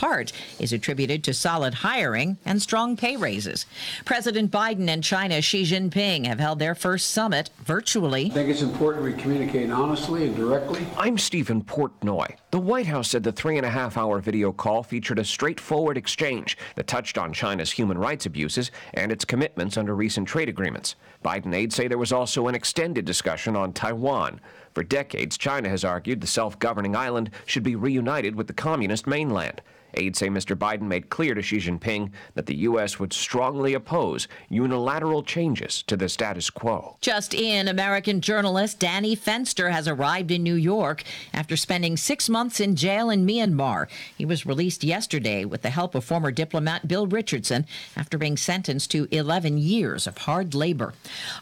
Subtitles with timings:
[0.00, 3.66] part is attributed to solid hiring and strong pay raises.
[4.06, 8.26] President Biden and China's Xi Jinping have held their first summit virtually.
[8.26, 10.86] I think it's important we communicate honestly and directly.
[10.96, 12.34] I'm Stephen Portnoy.
[12.50, 15.98] The White House said the three and a half hour video call featured a straightforward
[15.98, 20.96] exchange that touched on China's human rights abuses and its commitments under recent trade agreements.
[21.22, 24.40] Biden aides say there was also an extended discussion on Taiwan.
[24.72, 29.06] For decades, China has argued the self governing island should be reunited with the communist
[29.06, 29.60] mainland.
[29.94, 30.56] Aides say Mr.
[30.56, 32.98] Biden made clear to Xi Jinping that the U.S.
[32.98, 36.96] would strongly oppose unilateral changes to the status quo.
[37.00, 42.60] Just in, American journalist Danny Fenster has arrived in New York after spending six months
[42.60, 43.88] in jail in Myanmar.
[44.16, 47.66] He was released yesterday with the help of former diplomat Bill Richardson
[47.96, 50.94] after being sentenced to 11 years of hard labor.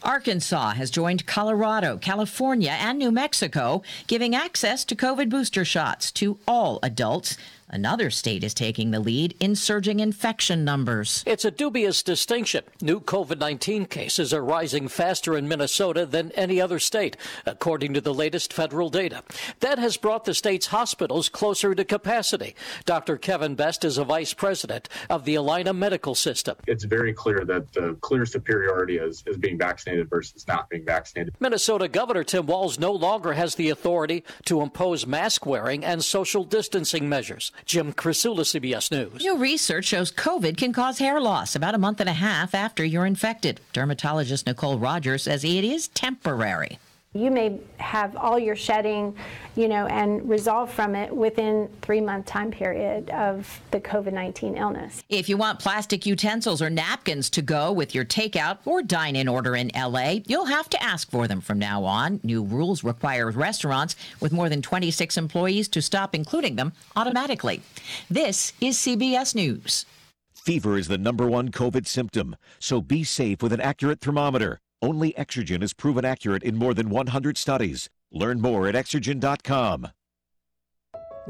[0.03, 6.37] Arkansas has joined Colorado, California, and New Mexico, giving access to COVID booster shots to
[6.47, 7.37] all adults.
[7.71, 11.23] Another state is taking the lead in surging infection numbers.
[11.27, 12.63] It's a dubious distinction.
[12.81, 18.01] New COVID 19 cases are rising faster in Minnesota than any other state, according to
[18.01, 19.23] the latest federal data.
[19.59, 22.55] That has brought the state's hospitals closer to capacity.
[22.85, 23.17] Dr.
[23.17, 26.55] Kevin Best is a vice president of the Allina Medical System.
[26.65, 31.35] It's very clear that the clear superiority is, is being vaccinated versus not being vaccinated.
[31.39, 36.43] Minnesota Governor Tim Walz no longer has the authority to impose mask wearing and social
[36.43, 37.51] distancing measures.
[37.65, 39.23] Jim Krasula, CBS News.
[39.23, 42.83] New research shows COVID can cause hair loss about a month and a half after
[42.83, 43.61] you're infected.
[43.73, 46.79] Dermatologist Nicole Rogers says it is temporary.
[47.13, 49.15] You may have all your shedding,
[49.55, 54.55] you know, and resolve from it within three month time period of the COVID 19
[54.55, 55.03] illness.
[55.09, 59.27] If you want plastic utensils or napkins to go with your takeout or dine in
[59.27, 62.19] order in LA, you'll have to ask for them from now on.
[62.21, 67.63] New rules require restaurants with more than 26 employees to stop including them automatically.
[68.11, 69.87] This is CBS News.
[70.35, 74.59] Fever is the number one COVID symptom, so be safe with an accurate thermometer.
[74.81, 77.89] Only Exergen is proven accurate in more than 100 studies.
[78.11, 79.87] Learn more at Exergen.com.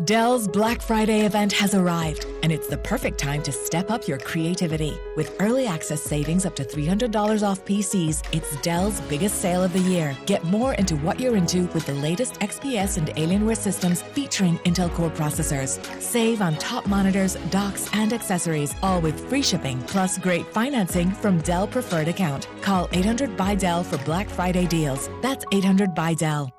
[0.06, 4.18] Dell's Black Friday event has arrived, and it's the perfect time to step up your
[4.18, 4.98] creativity.
[5.18, 9.80] With early access savings up to $300 off PCs, it's Dell's biggest sale of the
[9.80, 10.16] year.
[10.26, 14.90] Get more into what you're into with the latest XPS and Alienware systems featuring Intel
[14.94, 15.84] Core processors.
[16.02, 21.42] Save on top monitors, docks, and accessories, all with free shipping plus great financing from
[21.42, 22.48] Dell Preferred Account.
[22.62, 25.10] Call 800 by Dell for Black Friday deals.
[25.22, 26.59] That's 800 by Dell.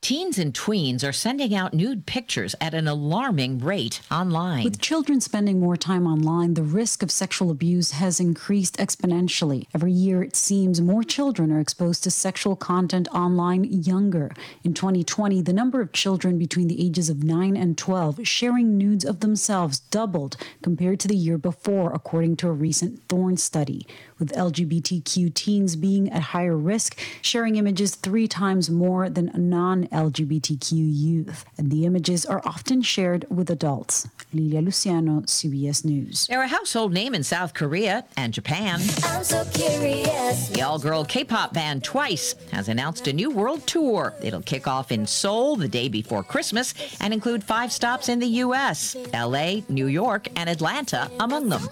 [0.00, 4.64] Teens and tweens are sending out nude pictures at an alarming rate online.
[4.64, 9.66] With children spending more time online, the risk of sexual abuse has increased exponentially.
[9.74, 14.30] Every year, it seems more children are exposed to sexual content online younger.
[14.62, 19.04] In 2020, the number of children between the ages of 9 and 12 sharing nudes
[19.04, 23.84] of themselves doubled compared to the year before, according to a recent Thorn study.
[24.18, 30.72] With LGBTQ teens being at higher risk, sharing images three times more than non LGBTQ
[30.72, 31.44] youth.
[31.56, 34.08] And the images are often shared with adults.
[34.32, 36.26] Lilia Luciano, CBS News.
[36.26, 38.80] They're a household name in South Korea and Japan.
[39.04, 40.48] I'm so curious.
[40.48, 44.14] The all girl K pop band Twice has announced a new world tour.
[44.22, 48.26] It'll kick off in Seoul the day before Christmas and include five stops in the
[48.26, 48.96] U.S.
[49.14, 51.68] LA, New York, and Atlanta among them.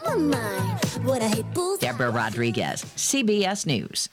[1.81, 2.36] Deborah Rodriguez,
[2.97, 4.09] CBS News.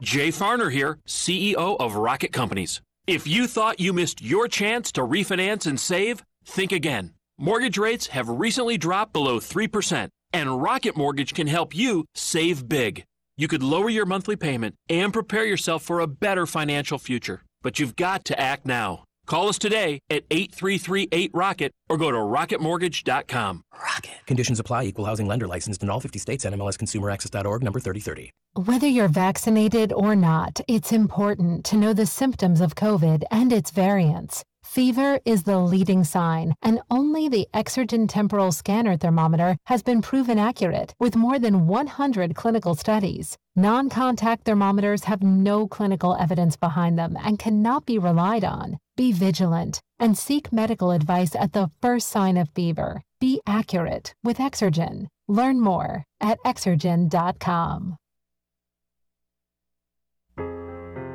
[0.00, 2.80] Jay Farner here, CEO of Rocket Companies.
[3.06, 7.12] If you thought you missed your chance to refinance and save, think again.
[7.38, 13.04] Mortgage rates have recently dropped below 3%, and Rocket Mortgage can help you save big.
[13.36, 17.42] You could lower your monthly payment and prepare yourself for a better financial future.
[17.62, 19.05] But you've got to act now.
[19.26, 23.62] Call us today at 8338 Rocket or go to rocketmortgage.com.
[23.74, 24.10] Rocket.
[24.26, 24.84] Conditions apply.
[24.84, 26.44] Equal housing lender licensed in all 50 states.
[26.44, 28.30] NMLSConsumerAccess.org number 3030.
[28.54, 33.70] Whether you're vaccinated or not, it's important to know the symptoms of COVID and its
[33.70, 34.44] variants.
[34.64, 40.38] Fever is the leading sign, and only the Exergen temporal scanner thermometer has been proven
[40.38, 43.36] accurate with more than 100 clinical studies.
[43.54, 48.78] Non contact thermometers have no clinical evidence behind them and cannot be relied on.
[48.96, 53.02] Be vigilant and seek medical advice at the first sign of fever.
[53.20, 55.08] Be accurate with Exergen.
[55.28, 57.96] Learn more at exergen.com.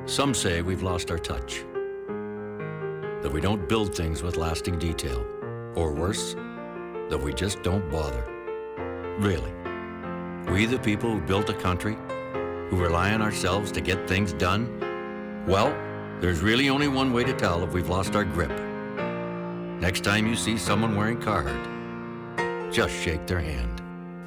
[0.05, 1.63] Some say we've lost our touch,
[3.21, 5.25] that we don't build things with lasting detail,
[5.75, 6.33] or worse,
[7.09, 8.25] that we just don't bother.
[9.19, 9.53] Really,
[10.51, 11.95] we the people who built a country,
[12.69, 15.71] who rely on ourselves to get things done, well,
[16.21, 18.51] there's really only one way to tell if we've lost our grip.
[19.81, 23.80] Next time you see someone wearing Carhartt, just shake their hand.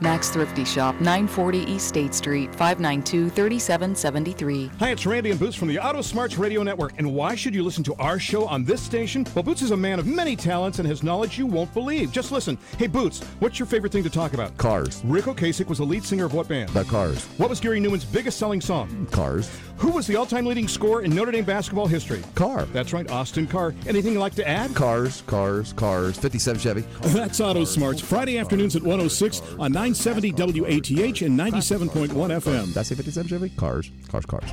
[0.05, 4.71] Max Thrifty Shop, 940 East State Street, 592 3773.
[4.79, 6.93] Hi, it's Randy and Boots from the Auto Smarts Radio Network.
[6.99, 9.27] And why should you listen to our show on this station?
[9.35, 12.13] Well, Boots is a man of many talents and has knowledge you won't believe.
[12.13, 12.59] Just listen.
[12.77, 14.55] Hey, Boots, what's your favorite thing to talk about?
[14.59, 15.01] Cars.
[15.07, 16.69] Ric Ocasek was the lead singer of what band?
[16.71, 17.25] The Cars.
[17.39, 19.07] What was Gary Numan's biggest selling song?
[19.11, 19.51] Cars.
[19.79, 22.23] Who was the all-time leading scorer in Notre Dame basketball history?
[22.35, 22.67] Car.
[22.67, 23.75] That's right, Austin Carr.
[23.87, 24.75] Anything you'd like to add?
[24.75, 26.19] Cars, cars, cars.
[26.19, 26.83] 57 Chevy.
[27.01, 28.01] That's Auto Smarts.
[28.01, 32.75] Friday afternoons at 106 on 970 WATH and 97.1 FM.
[32.75, 33.51] That's a 57 Chevy?
[33.51, 34.51] Cars, cars, cars.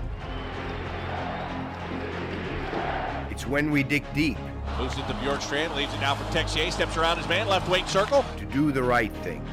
[3.31, 4.37] It's when we dig deep.
[4.77, 7.85] Moves it to Bjorkstrand, leaves it now for Texier, steps around his man, left wing
[7.87, 8.23] circle.
[8.37, 9.43] To do the right thing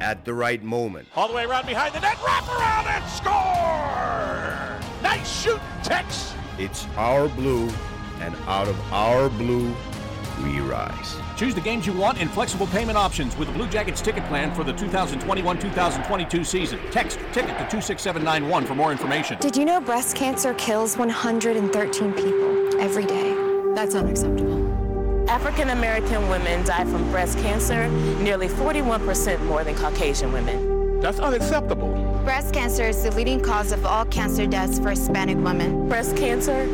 [0.00, 1.06] at the right moment.
[1.14, 5.02] All the way around behind the net, wrap around and score!
[5.02, 6.34] Nice shoot, Tex!
[6.58, 7.68] It's our blue,
[8.20, 9.74] and out of our blue,
[10.42, 11.16] we rise.
[11.36, 14.54] Choose the games you want in flexible payment options with the Blue Jackets ticket plan
[14.54, 16.78] for the 2021-2022 season.
[16.90, 19.38] Text ticket to 26791 for more information.
[19.38, 23.34] Did you know breast cancer kills 113 people every day?
[23.74, 24.64] That's unacceptable.
[25.28, 27.86] African American women die from breast cancer
[28.22, 31.00] nearly 41% more than Caucasian women.
[31.00, 31.92] That's unacceptable.
[32.24, 35.86] Breast cancer is the leading cause of all cancer deaths for Hispanic women.
[35.86, 36.66] Breast cancer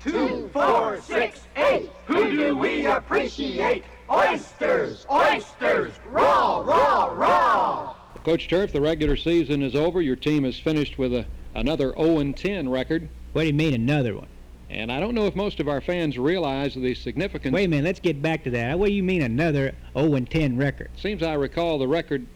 [0.00, 1.90] Two, four, six, eight.
[2.06, 3.84] Who do we appreciate?
[4.10, 7.94] Oysters, oysters, raw, raw, raw.
[8.24, 10.00] Coach Turf, the regular season is over.
[10.00, 13.08] Your team has finished with a, another 0-10 record.
[13.32, 14.28] What do you mean another one?
[14.70, 17.54] And I don't know if most of our fans realize the significance.
[17.54, 18.78] Wait a minute, let's get back to that.
[18.78, 20.90] What do you mean another 0-10 record?
[20.96, 22.26] Seems I recall the record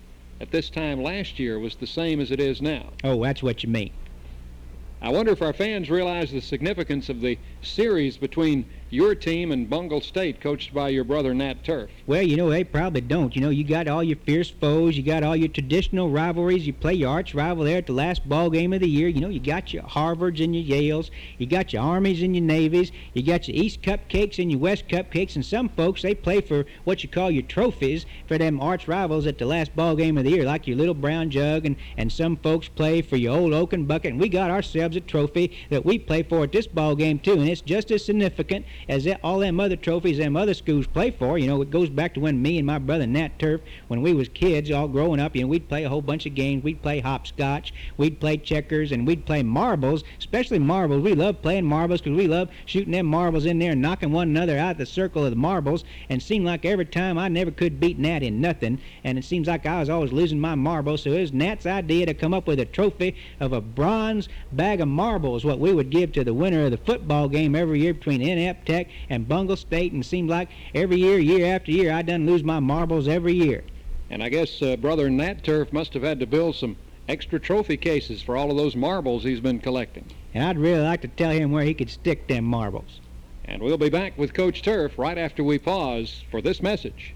[0.40, 2.88] at this time last year was the same as it is now.
[3.04, 3.92] Oh, that's what you mean.
[5.02, 9.70] I wonder if our fans realize the significance of the series between your team and
[9.70, 11.90] Bungle State, coached by your brother Nat Turf.
[12.06, 13.34] Well, you know, they probably don't.
[13.34, 16.66] You know, you got all your fierce foes, you got all your traditional rivalries.
[16.66, 19.08] You play your arch rival there at the last ball game of the year.
[19.08, 22.44] You know, you got your Harvards and your Yales, you got your Armies and your
[22.44, 26.42] Navies, you got your East Cupcakes and your West Cupcakes, and some folks they play
[26.42, 30.18] for what you call your trophies for them arch rivals at the last ball game
[30.18, 33.38] of the year, like your Little Brown Jug, and and some folks play for your
[33.38, 36.66] Old Oaken Bucket, and we got ourselves a trophy that we play for at this
[36.66, 40.36] ball game too, and it's just as significant as that, all them other trophies them
[40.36, 41.38] other schools play for.
[41.38, 44.14] You know, it goes back to when me and my brother Nat Turf, when we
[44.14, 46.64] was kids, all growing up, you know, we'd play a whole bunch of games.
[46.64, 51.02] We'd play hopscotch, we'd play checkers, and we'd play marbles, especially marbles.
[51.02, 54.28] We love playing marbles because we love shooting them marbles in there and knocking one
[54.28, 55.84] another out of the circle of the marbles.
[56.08, 59.48] And seemed like every time I never could beat Nat in nothing, and it seems
[59.48, 61.02] like I was always losing my marbles.
[61.02, 64.80] So it was Nat's idea to come up with a trophy of a bronze bag
[64.80, 67.94] of marbles, what we would give to the winner of the football game every year
[67.94, 69.92] between Inept Tech and Bungle State.
[69.92, 73.34] And it seemed like every year, year after year, I done lose my marbles every
[73.34, 73.64] year.
[74.08, 76.76] And I guess uh, brother Nat Turf must have had to build some
[77.08, 80.06] extra trophy cases for all of those marbles he's been collecting.
[80.32, 83.00] And I'd really like to tell him where he could stick them marbles.
[83.44, 87.14] And we'll be back with Coach Turf right after we pause for this message.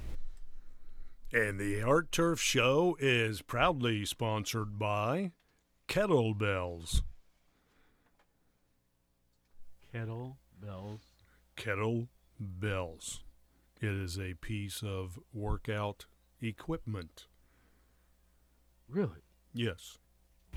[1.33, 5.33] And the Art Turf Show is proudly sponsored by
[5.89, 7.03] Kettlebells.
[9.93, 11.06] Kettle bells.
[11.57, 12.09] Kettle
[12.39, 13.25] Bells.
[13.81, 16.07] It is a piece of workout
[16.41, 17.27] equipment.
[18.89, 19.23] Really?
[19.53, 19.99] Yes.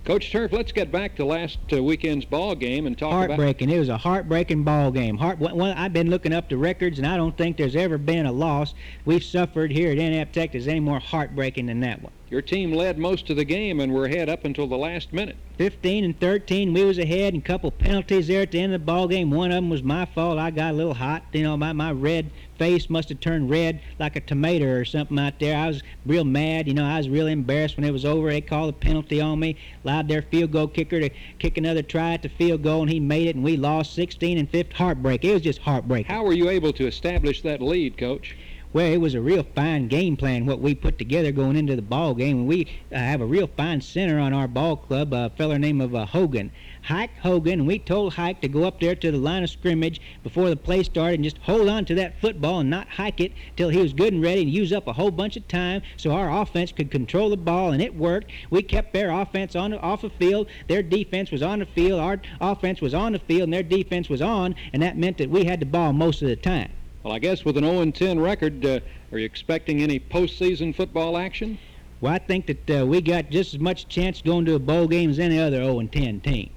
[0.06, 3.30] Coach Turf, let's get back to last uh, weekend's ball game and talk about.
[3.30, 3.70] Heartbreaking.
[3.70, 5.18] It was a heartbreaking ball game.
[5.18, 5.40] Heart.
[5.40, 8.32] Well, I've been looking up the records, and I don't think there's ever been a
[8.32, 8.74] loss
[9.06, 12.14] we've suffered here at Inept Tech that's any more heartbreaking than that one.
[12.30, 15.36] Your team led most of the game and were ahead up until the last minute.
[15.58, 18.82] 15 and 13, we was ahead, and a couple penalties there at the end of
[18.82, 19.32] the ball game.
[19.32, 20.38] One of them was my fault.
[20.38, 21.24] I got a little hot.
[21.34, 25.18] You know, my, my red face must have turned red like a tomato or something
[25.18, 25.58] out there.
[25.58, 26.68] I was real mad.
[26.68, 28.30] You know, I was real embarrassed when it was over.
[28.30, 31.10] They called a penalty on me, allowed their field goal kicker to
[31.40, 34.38] kick another try at the field goal, and he made it, and we lost 16
[34.38, 34.78] and 15.
[34.78, 35.26] Heartbreak.
[35.26, 36.06] It was just heartbreak.
[36.06, 38.38] How were you able to establish that lead, Coach?
[38.72, 41.82] Well, it was a real fine game plan what we put together going into the
[41.82, 42.46] ball game.
[42.46, 45.96] We uh, have a real fine center on our ball club, a feller named of
[45.96, 46.52] uh, Hogan.
[46.84, 50.00] Hike Hogan, and we told Hike to go up there to the line of scrimmage
[50.22, 53.32] before the play started and just hold on to that football and not hike it
[53.58, 56.12] till he was good and ready and use up a whole bunch of time so
[56.12, 58.30] our offense could control the ball, and it worked.
[58.52, 60.48] We kept their offense on off the field.
[60.68, 62.00] Their defense was on the field.
[62.00, 65.32] Our offense was on the field, and their defense was on, and that meant that
[65.32, 66.72] we had the ball most of the time.
[67.04, 68.80] Well, I guess with an 0-10 record, uh,
[69.12, 71.58] are you expecting any postseason football action?
[72.02, 74.88] Well, I think that uh, we got just as much chance going to a bowl
[74.88, 76.50] game as any other 0-10 team.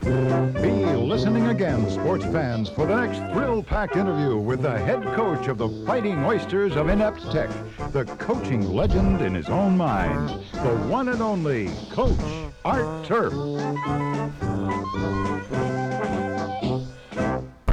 [0.00, 0.10] Be
[0.96, 5.68] listening again, sports fans, for the next thrill-packed interview with the head coach of the
[5.86, 7.50] Fighting Oysters of Inept Tech,
[7.92, 12.18] the coaching legend in his own mind, the one and only Coach
[12.64, 13.32] Art Turf.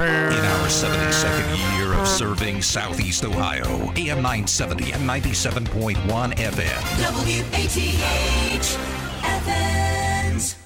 [0.02, 5.94] In our 72nd year of serving Southeast Ohio, AM 970 and 97.1
[6.34, 6.82] FM.
[6.98, 8.78] WATH
[9.22, 10.56] Athens.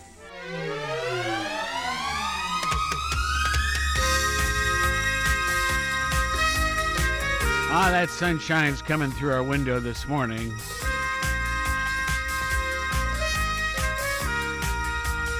[7.68, 10.50] Ah, that sunshine's coming through our window this morning.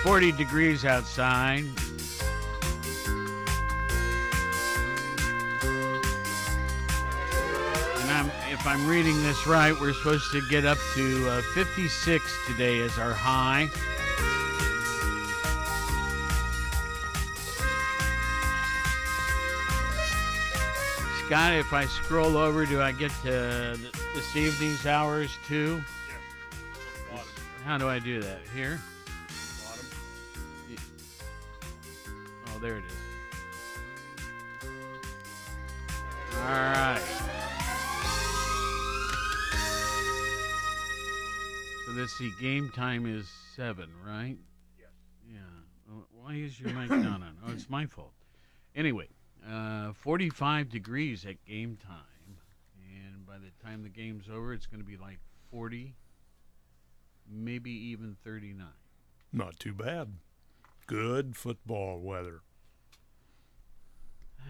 [0.03, 1.65] Forty degrees outside.
[8.27, 12.81] I'm, if I'm reading this right, we're supposed to get up to uh, 56 today
[12.81, 13.69] as our high.
[21.27, 23.77] Scott, if I scroll over, do I get to
[24.15, 25.83] this evening's hours too?
[27.65, 28.39] How do I do that?
[28.55, 28.81] Here?
[30.71, 30.77] Y-
[32.55, 34.69] Oh, there it is.
[36.37, 37.03] All right.
[41.97, 42.31] Let's see.
[42.41, 44.37] Game time is seven, right?
[44.79, 44.89] Yes.
[45.31, 45.39] Yeah.
[45.91, 47.37] Uh, Why is your mic not on?
[47.47, 48.13] Oh, it's my fault.
[48.75, 49.09] Anyway,
[49.49, 52.37] uh, 45 degrees at game time,
[52.79, 55.19] and by the time the game's over, it's going to be like
[55.51, 55.95] 40,
[57.31, 58.67] maybe even 39.
[59.33, 60.13] Not too bad.
[60.87, 62.41] Good football weather.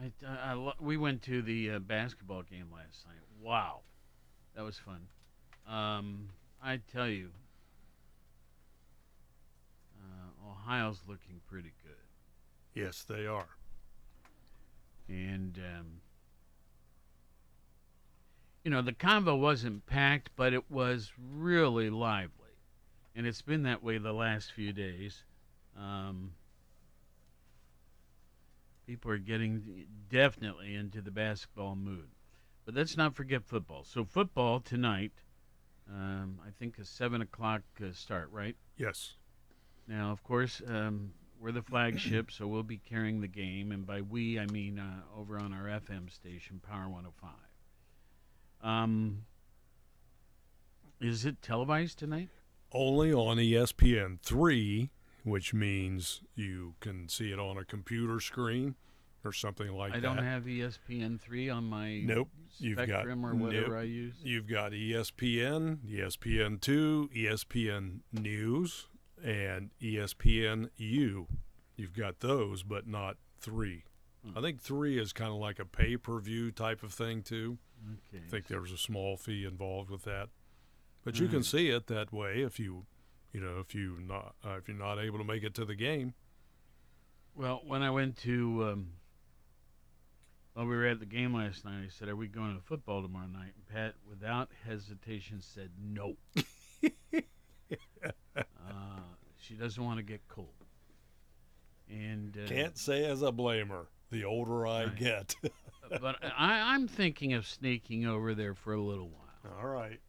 [0.00, 3.16] I, I, I lo- we went to the uh, basketball game last night.
[3.42, 3.80] Wow,
[4.54, 5.06] that was fun.
[5.66, 6.28] Um,
[6.62, 7.30] I tell you,
[10.00, 11.94] uh, Ohio's looking pretty good.
[12.74, 13.48] Yes, they are.
[15.08, 15.86] And um,
[18.64, 22.52] you know, the convo wasn't packed, but it was really lively,
[23.14, 25.24] and it's been that way the last few days.
[25.74, 26.32] Um,
[28.86, 32.08] people are getting definitely into the basketball mood,
[32.66, 33.84] but let's not forget football.
[33.84, 35.12] So football tonight,
[35.92, 38.56] um, I think a seven o'clock uh, start, right?
[38.76, 39.14] Yes.
[39.86, 44.02] Now, of course, um, we're the flagship, so we'll be carrying the game, and by
[44.02, 47.30] we I mean uh, over on our FM station, Power 105.
[48.62, 49.24] Um,
[51.00, 52.28] is it televised tonight?
[52.72, 54.90] Only on ESPN 3,
[55.24, 58.74] which means you can see it on a computer screen
[59.24, 59.98] or something like that.
[59.98, 62.28] I don't have E ESPN three on my Nope.
[62.58, 63.78] You've got or whatever nope.
[63.78, 64.14] I use.
[64.22, 68.88] You've got ESPN, ESPN two, ESPN News,
[69.22, 71.26] and ESPN U.
[71.76, 73.84] You've got those, but not three.
[74.24, 74.36] Hmm.
[74.36, 77.58] I think three is kind of like a pay per view type of thing too.
[78.12, 78.24] Okay.
[78.26, 80.28] I think there was a small fee involved with that,
[81.04, 81.46] but you can Alright.
[81.46, 82.86] see it that way if you,
[83.32, 85.76] you know, if you not uh, if you're not able to make it to the
[85.76, 86.14] game.
[87.36, 88.88] Well, when I went to, um,
[90.58, 91.84] well, we were at the game last night.
[91.84, 96.16] I said, "Are we going to football tomorrow night?" And Pat, without hesitation, said, "No."
[98.36, 98.40] uh,
[99.40, 100.48] she doesn't want to get cold.
[101.88, 103.86] And uh, Can't say as a blamer.
[104.10, 104.96] The older I Right.
[104.96, 105.36] get.
[106.00, 109.54] but I, I'm thinking of sneaking over there for a little while.
[109.60, 110.00] All right.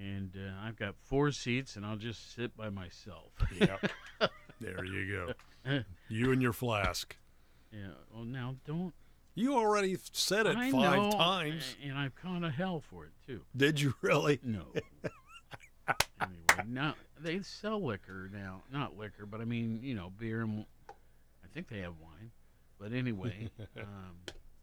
[0.00, 3.32] And uh, I've got four seats, and I'll just sit by myself.
[3.58, 3.90] Yep.
[4.60, 5.34] there you
[5.66, 5.80] go.
[6.08, 7.16] You and your flask.
[7.72, 7.88] Yeah.
[8.14, 8.94] Well, now don't.
[9.34, 11.76] You already said it I five know, times.
[11.82, 13.42] and I've gone to hell for it too.
[13.56, 14.40] Did you really?
[14.42, 14.66] No.
[16.20, 18.62] anyway, now they sell liquor now.
[18.72, 22.32] Not liquor, but I mean, you know, beer and I think they have wine.
[22.78, 24.16] But anyway, um,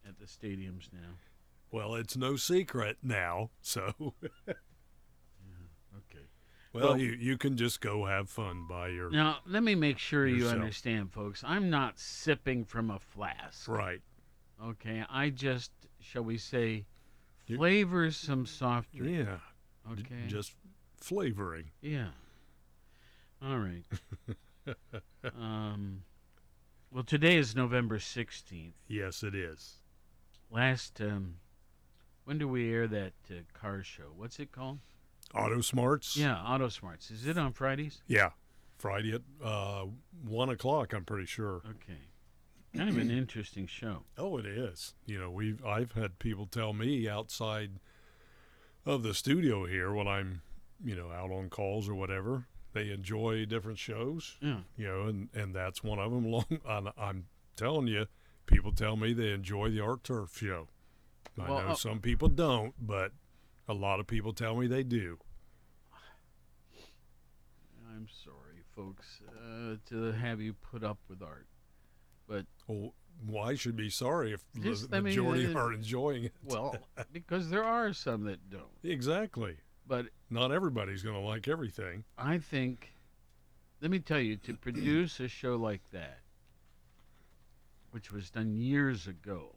[0.08, 1.16] at the stadiums now.
[1.72, 3.94] Well, it's no secret now, so.
[6.12, 6.26] Okay.
[6.74, 9.10] Well, Well- you, you can just go have fun by your.
[9.10, 11.44] Now, let me make sure you understand, folks.
[11.46, 13.68] I'm not sipping from a flask.
[13.68, 14.02] Right.
[14.64, 15.04] Okay.
[15.10, 16.86] I just, shall we say,
[17.56, 19.18] flavor some soft drink.
[19.28, 19.38] Yeah.
[19.96, 20.28] j- Okay.
[20.28, 20.54] Just
[21.00, 21.72] flavoring.
[21.82, 22.10] Yeah.
[23.42, 23.84] All right.
[25.40, 26.04] um,
[26.92, 28.74] well, today is November 16th.
[28.88, 29.76] Yes, it is.
[30.50, 31.36] Last, um,
[32.26, 34.12] when do we air that uh, car show?
[34.16, 34.80] What's it called?
[35.36, 36.16] Auto Smarts.
[36.18, 37.12] Yeah, Auto Smarts.
[37.12, 38.02] Is it on Fridays?
[38.08, 38.30] Yeah.
[38.78, 39.86] Friday at uh,
[40.26, 41.62] 1 o'clock, I'm pretty sure.
[41.66, 42.00] Okay.
[42.78, 44.04] Kind of an interesting show.
[44.18, 44.94] Oh, it is.
[45.06, 47.80] You know, we've I've had people tell me outside
[48.86, 50.42] of the studio here when I'm,
[50.84, 54.38] you know, out on calls or whatever, they enjoy different shows.
[54.42, 54.60] Yeah.
[54.78, 56.30] You know, and and that's one of them.
[56.30, 58.06] Long, I'm, I'm telling you,
[58.46, 60.68] people tell me they enjoy the art turf show.
[61.40, 63.12] I Well, know uh, some people don't, but
[63.68, 65.20] a lot of people tell me they do.
[67.96, 71.48] I'm sorry, folks, uh, to have you put up with art.
[72.28, 72.94] But Well,
[73.26, 76.34] why should be sorry if Just, the I mean, majority are enjoying it?
[76.44, 76.76] well,
[77.14, 78.66] because there are some that don't.
[78.84, 79.58] exactly.
[79.88, 82.04] But Not everybody's going to like everything.
[82.18, 82.94] I think,
[83.82, 86.20] let me tell you, to produce a show like that,
[87.92, 89.56] which was done years ago,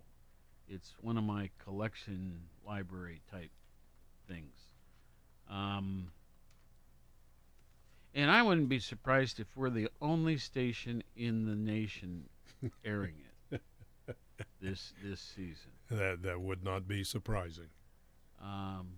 [0.68, 3.50] it's one of my collection library type
[4.28, 4.54] things.
[5.50, 6.12] Um,
[8.14, 12.28] and I wouldn't be surprised if we're the only station in the nation
[12.84, 13.14] airing
[13.50, 13.62] it
[14.60, 15.70] this this season.
[15.90, 17.68] That that would not be surprising.
[18.40, 18.88] Um,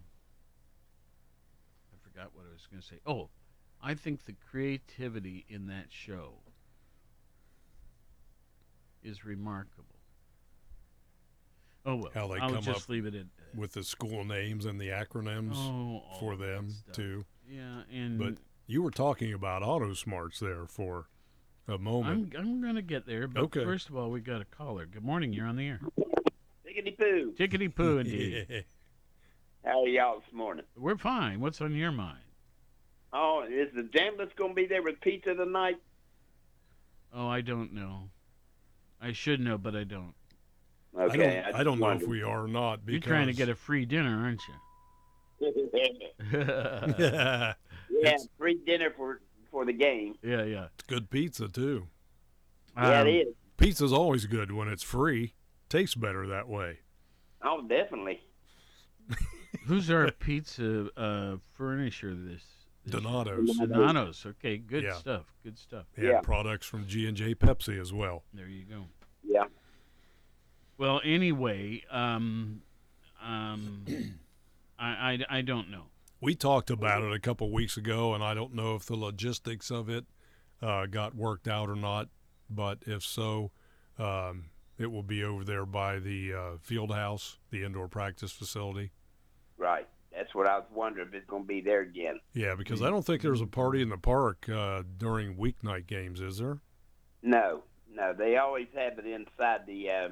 [1.92, 3.00] I forgot what I was going to say.
[3.06, 3.28] Oh,
[3.82, 6.34] I think the creativity in that show
[9.02, 9.86] is remarkable.
[11.84, 14.66] Oh well, How they I'll come just up leave it at with the school names
[14.66, 17.24] and the acronyms Oh, for them too.
[17.48, 18.34] Yeah, and But
[18.68, 21.08] you were talking about auto smarts there for
[21.68, 22.34] a moment.
[22.36, 23.28] I'm I'm going to get there.
[23.28, 23.64] But Okay.
[23.64, 24.86] first of all, we got a caller.
[24.86, 25.32] Good morning.
[25.32, 25.80] You're on the air.
[26.66, 27.34] Tickety poo.
[27.38, 28.64] Tickety poo, indeed.
[29.64, 30.64] How are y'all this morning?
[30.76, 31.40] We're fine.
[31.40, 32.18] What's on your mind?
[33.12, 35.76] Oh, is the Jamblets going to be there with pizza tonight?
[37.14, 38.08] Oh, I don't know.
[39.00, 40.14] I should know, but I don't.
[40.98, 42.80] Okay, I don't, I I don't know if we are or not.
[42.86, 44.54] You're trying to get a free dinner, aren't you?
[46.32, 47.54] yeah,
[47.90, 49.20] yeah, free dinner for
[49.52, 50.16] for the game.
[50.22, 50.66] Yeah, yeah.
[50.74, 51.86] It's good pizza too.
[52.76, 53.34] Yeah, Um, it is.
[53.58, 55.34] Pizza's always good when it's free.
[55.68, 56.78] Tastes better that way.
[57.44, 58.20] Oh, definitely.
[59.66, 62.42] Who's our pizza uh, furnisher this?
[62.84, 63.56] this Donato's.
[63.58, 64.26] Donato's.
[64.26, 64.94] Okay, good Yeah.
[64.94, 65.32] stuff.
[65.44, 65.84] Good stuff.
[65.96, 68.24] They have products from G and J Pepsi as well.
[68.32, 68.86] There you go.
[69.22, 69.44] Yeah.
[70.78, 72.62] Well, anyway, um,
[73.22, 73.84] um,
[74.78, 74.88] I,
[75.30, 75.84] I, I don't know.
[76.22, 79.72] We talked about it a couple weeks ago, and I don't know if the logistics
[79.72, 80.04] of it
[80.62, 82.10] uh, got worked out or not.
[82.48, 83.50] But if so,
[83.98, 84.44] um,
[84.78, 88.92] it will be over there by the uh, field house, the indoor practice facility.
[89.58, 89.88] Right.
[90.14, 92.20] That's what I was wondering if it's going to be there again.
[92.34, 96.20] Yeah, because I don't think there's a party in the park uh, during weeknight games,
[96.20, 96.60] is there?
[97.22, 100.08] No, no, they always have it inside the uh,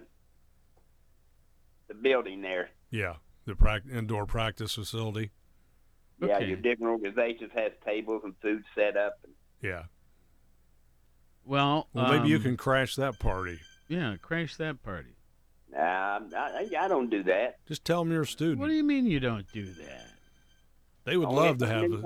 [1.87, 2.70] the building there.
[2.90, 5.31] Yeah, the prac- indoor practice facility.
[6.20, 6.48] Yeah, Okay.
[6.48, 9.14] your different organizations has tables and food set up.
[9.62, 9.85] Yeah.
[11.44, 13.59] Well, Well, maybe you um, can crash that party.
[13.88, 15.16] Yeah, crash that party.
[15.72, 17.56] Nah, I, I don't do that.
[17.66, 18.59] Just tell them you're a student.
[18.59, 20.06] What do you mean you don't do that?
[21.04, 22.02] They would Only love to have a,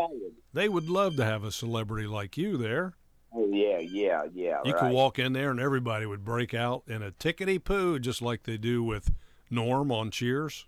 [0.52, 2.94] they would love to have a celebrity like you there.
[3.34, 4.58] Oh yeah, yeah, yeah.
[4.64, 4.80] You right.
[4.80, 8.44] could walk in there and everybody would break out in a tickety poo just like
[8.44, 9.12] they do with
[9.50, 10.66] Norm on Cheers.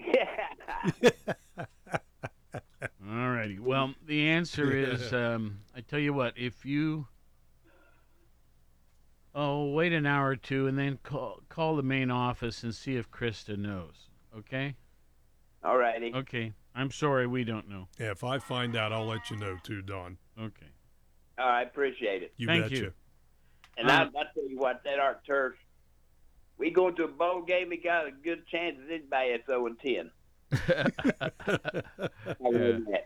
[0.00, 0.92] All
[3.48, 3.58] righty.
[3.60, 7.06] Well, the answer is um, I tell you what, if you
[9.34, 12.96] oh wait an hour or two and then call call the main office and see
[12.96, 14.08] if Krista knows.
[14.36, 14.74] Okay.
[15.64, 16.12] All righty.
[16.14, 16.52] Okay.
[16.74, 17.88] I'm sorry we don't know.
[17.98, 20.16] Yeah, if I find out, I'll let you know too, Don.
[20.40, 20.66] Okay.
[21.38, 22.32] All right, appreciate it.
[22.36, 22.76] You Thank betcha.
[22.76, 22.92] you.
[23.76, 25.54] And I, I tell you what, that Art Turf,
[26.56, 29.66] we go to a bowl game, we got a good chance of anybody that's 0
[29.66, 30.10] and 10.
[30.52, 31.30] I
[32.40, 32.82] know that.
[32.88, 32.98] Yeah.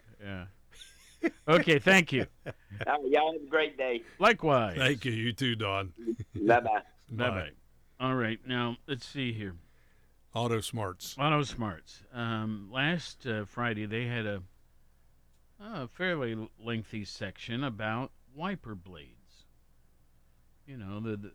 [1.49, 2.27] Okay, thank you.
[2.47, 2.53] All
[2.87, 4.03] right, y'all have a great day.
[4.19, 4.77] Likewise.
[4.77, 5.13] Thank you.
[5.13, 5.93] You too, Don.
[6.35, 6.83] Bye bye.
[7.11, 7.51] Bye bye.
[8.01, 9.55] All right, now let's see here.
[10.35, 11.15] Auto Smarts.
[11.19, 12.03] Auto Smarts.
[12.13, 14.43] Um, last uh, Friday they had a,
[15.61, 19.45] a fairly lengthy section about wiper blades.
[20.67, 21.33] You know, the, the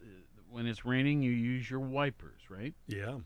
[0.50, 2.74] when it's raining, you use your wipers, right?
[2.88, 3.20] Yeah.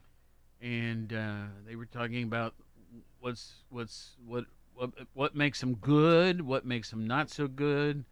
[0.61, 2.53] And uh, they were talking about
[3.19, 4.45] what's what's what
[4.81, 8.03] what what makes them good, what makes them not so good.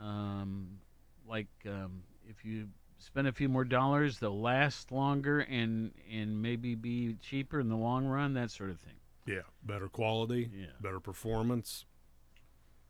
[0.00, 0.78] Um,
[1.28, 6.74] like um, if you spend a few more dollars, they'll last longer and and maybe
[6.76, 8.94] be cheaper in the long run, that sort of thing.
[9.26, 9.42] Yeah.
[9.64, 10.50] Better quality.
[10.54, 10.66] Yeah.
[10.80, 11.84] Better performance.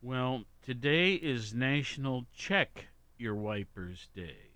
[0.01, 4.53] Well, today is National Check Your Wipers Day.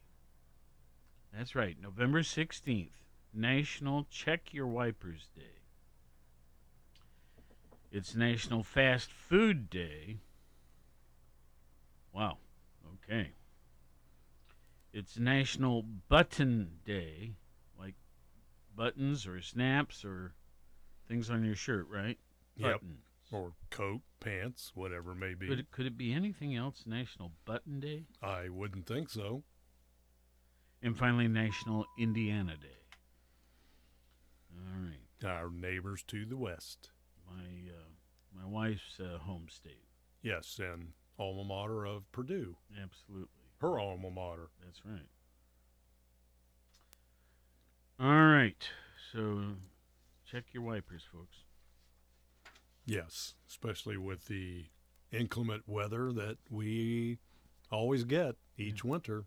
[1.35, 2.91] That's right, November 16th,
[3.33, 5.62] National Check Your Wipers Day.
[7.93, 10.17] It's National Fast Food Day.
[12.11, 12.39] Wow,
[12.95, 13.33] okay.
[14.91, 17.35] It's National Button Day,
[17.79, 17.93] like
[18.75, 20.33] buttons or snaps or
[21.07, 22.17] things on your shirt, right?
[22.57, 22.71] Yep.
[22.81, 23.03] Buttons.
[23.31, 25.47] Or coat, pants, whatever it may be.
[25.47, 26.85] Could it, could it be anything else?
[26.87, 28.05] National Button Day?
[28.23, 29.43] I wouldn't think so.
[30.81, 32.87] And finally, National Indiana Day.
[34.57, 35.31] All right.
[35.31, 36.89] Our neighbors to the west.
[37.29, 39.85] My uh, my wife's uh, home state.
[40.21, 42.55] Yes, and alma mater of Purdue.
[42.81, 43.27] Absolutely.
[43.59, 44.49] Her alma mater.
[44.63, 45.09] That's right.
[47.99, 48.67] All right.
[49.11, 49.41] So
[50.29, 51.37] check your wipers, folks.
[52.85, 54.65] Yes, especially with the
[55.11, 57.19] inclement weather that we
[57.71, 59.25] always get each winter.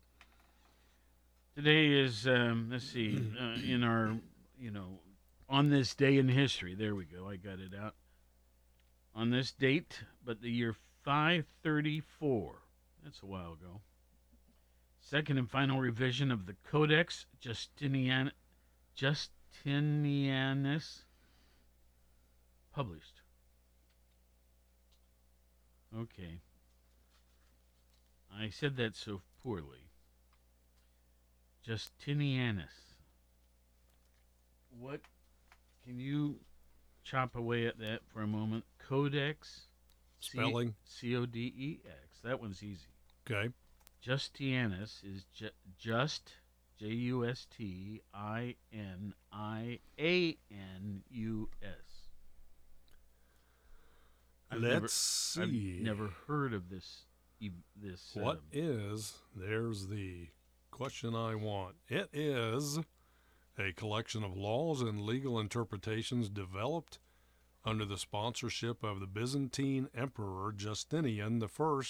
[1.55, 4.17] Today is um, let's see uh, in our
[4.59, 5.01] you know
[5.49, 6.75] on this day in history.
[6.75, 7.29] There we go.
[7.29, 7.95] I got it out.
[9.15, 12.63] On this date, but the year 534.
[13.03, 13.81] That's a while ago.
[15.01, 18.33] Second and final revision of the Codex Justinian
[18.97, 21.05] Justinianus
[22.75, 23.23] published.
[25.97, 26.41] Okay.
[28.37, 29.91] I said that so poorly.
[31.67, 32.97] Justinianus.
[34.79, 35.01] What
[35.87, 36.40] can you
[37.05, 38.64] chop away at that for a moment?
[38.79, 39.68] Codex
[40.20, 40.75] Spelling?
[40.85, 42.20] C O D E X.
[42.25, 42.88] That one's easy.
[43.31, 43.53] Okay.
[44.05, 46.33] Justianus is ju- just
[46.79, 52.09] J U S T I N I A N U S.
[54.51, 55.81] I've never- Let's I've see.
[55.83, 57.05] never heard of this.
[57.77, 58.12] This.
[58.14, 60.29] What um, is, there's the
[60.70, 61.77] question I want.
[61.88, 62.79] It is
[63.59, 66.99] a collection of laws and legal interpretations developed
[67.64, 71.83] under the sponsorship of the Byzantine Emperor Justinian I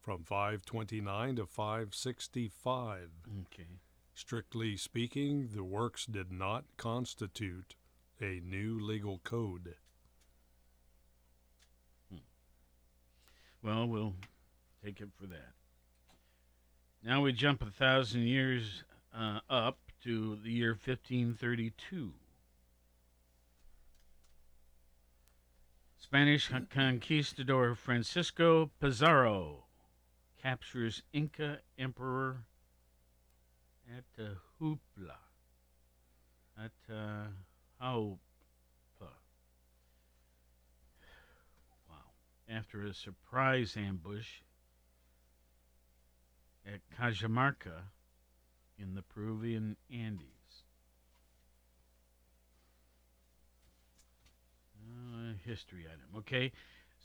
[0.00, 3.10] from 529 to 565.
[3.42, 3.78] Okay.
[4.14, 7.76] Strictly speaking, the works did not constitute
[8.20, 9.76] a new legal code.
[13.62, 14.14] Well, we'll
[14.84, 15.52] take it for that.
[17.04, 18.82] Now we jump a thousand years
[19.16, 22.12] uh, up to the year 1532.
[25.98, 26.64] Spanish mm-hmm.
[26.70, 29.64] conquistador Francisco Pizarro
[30.40, 32.44] captures Inca Emperor
[33.90, 34.78] Atahualpa.
[36.58, 38.18] Atahualpa.
[41.88, 41.96] Wow.
[42.48, 44.40] After a surprise ambush
[46.66, 47.90] at Cajamarca
[48.78, 50.62] in the Peruvian Andes.
[54.80, 56.16] Uh, history item.
[56.16, 56.52] Okay.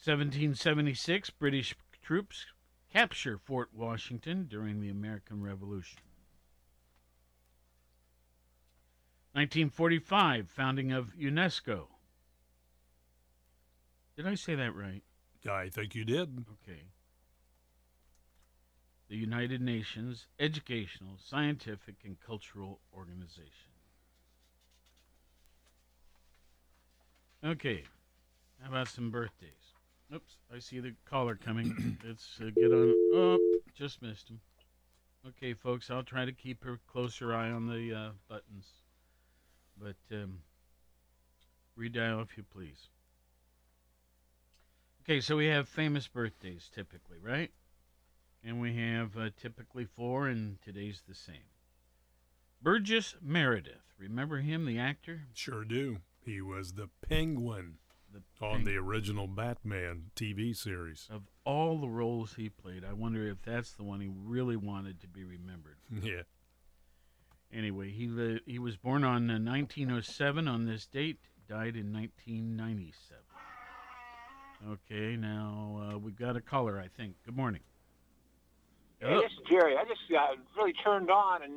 [0.04, 2.46] 1776, British troops
[2.92, 6.00] capture Fort Washington during the American Revolution.
[9.34, 11.88] 1945, founding of UNESCO.
[14.16, 15.02] Did I say that right?
[15.50, 16.46] I think you did.
[16.64, 16.82] Okay.
[19.14, 23.70] The United Nations Educational, Scientific, and Cultural Organization.
[27.46, 27.84] Okay.
[28.60, 29.52] How about some birthdays?
[30.12, 32.00] Oops, I see the caller coming.
[32.04, 32.92] Let's uh, get on.
[33.14, 33.38] Oh,
[33.76, 34.40] just missed him.
[35.28, 38.66] Okay, folks, I'll try to keep a closer eye on the uh, buttons.
[39.80, 40.40] But um,
[41.78, 42.88] redial if you please.
[45.04, 47.52] Okay, so we have famous birthdays typically, right?
[48.46, 51.48] And we have uh, typically four, and today's the same.
[52.62, 53.94] Burgess Meredith.
[53.98, 55.22] Remember him, the actor?
[55.34, 56.00] Sure do.
[56.26, 57.76] He was the Penguin
[58.12, 61.08] The on the original Batman TV series.
[61.12, 65.00] Of all the roles he played, I wonder if that's the one he really wanted
[65.02, 65.78] to be remembered.
[66.04, 66.24] Yeah.
[67.52, 73.22] Anyway, he li- he was born on uh, 1907 on this date, died in 1997.
[74.68, 77.16] Okay, now uh, we've got a caller, I think.
[77.24, 77.62] Good morning.
[79.10, 79.76] Hey, this is Jerry.
[79.78, 81.54] I just uh, really turned on and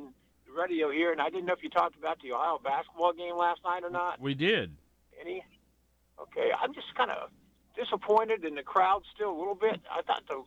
[0.46, 3.36] the radio here, and I didn't know if you talked about the Ohio basketball game
[3.36, 4.20] last night or not.
[4.20, 4.72] We did.
[5.20, 5.44] Any?
[6.20, 7.30] Okay, I'm just kind of
[7.76, 9.80] disappointed in the crowd still a little bit.
[9.90, 10.42] I thought the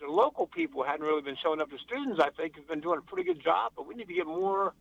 [0.00, 1.70] the local people hadn't really been showing up.
[1.70, 4.14] The students, I think, have been doing a pretty good job, but we need to
[4.14, 4.72] get more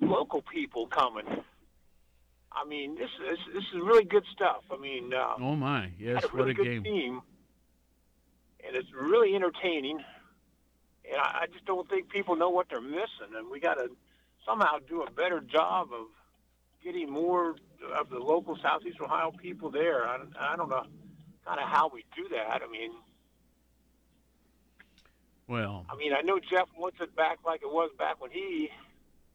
[0.00, 1.26] local people coming.
[2.52, 4.62] I mean, this is this is really good stuff.
[4.70, 6.82] I mean, uh, Oh my, yes, a what a good game.
[6.84, 7.20] team,
[8.76, 9.98] it's really entertaining.
[11.10, 13.88] And I, I just don't think people know what they're missing, and we got to
[14.44, 16.06] somehow do a better job of
[16.84, 17.56] getting more
[17.98, 20.06] of the local Southeast Ohio people there.
[20.06, 20.84] I, don't- I don't know
[21.44, 22.60] kind of how we do that.
[22.62, 22.90] I mean,
[25.48, 28.68] Well, I mean, I know Jeff wants it back like it was back when he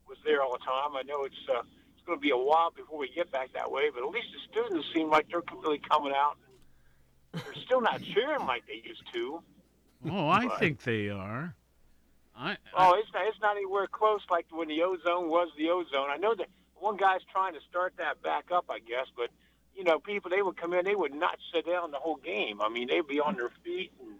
[0.08, 0.95] was there all the time.
[0.97, 1.62] I know it's uh,
[1.95, 4.27] it's going to be a while before we get back that way, but at least
[4.34, 6.36] the students seem like they're really coming out.
[7.34, 9.41] They're still not cheering like they used to.
[10.10, 11.56] oh, I But- think they are.
[12.36, 16.10] I Oh, it's not, it's not anywhere close like when the ozone was the ozone.
[16.10, 19.30] I know that one guy's trying to start that back up, I guess, but
[19.76, 22.62] you know, people they would come in, they would not sit down the whole game.
[22.62, 24.15] I mean, they'd be on their feet and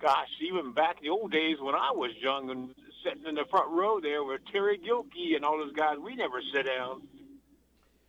[0.00, 3.44] gosh, even back in the old days when I was young and sitting in the
[3.50, 7.02] front row there with Terry Gilkey and all those guys, we never sit down.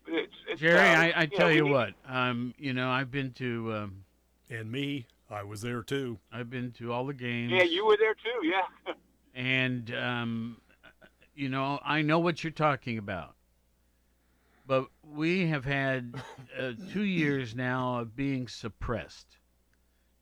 [0.06, 2.54] But It's, it's, Jerry, uh, I, I you know, tell we you need- what, um,
[2.58, 4.04] you know, I've been to, um,
[4.50, 6.20] and me, I was there too.
[6.32, 7.52] I've been to all the games.
[7.52, 8.48] Yeah, you were there too.
[8.48, 8.94] Yeah.
[9.36, 10.58] and um,
[11.36, 13.34] you know I know what you're talking about.
[14.68, 16.16] But we have had
[16.58, 19.38] uh, two years now of being suppressed,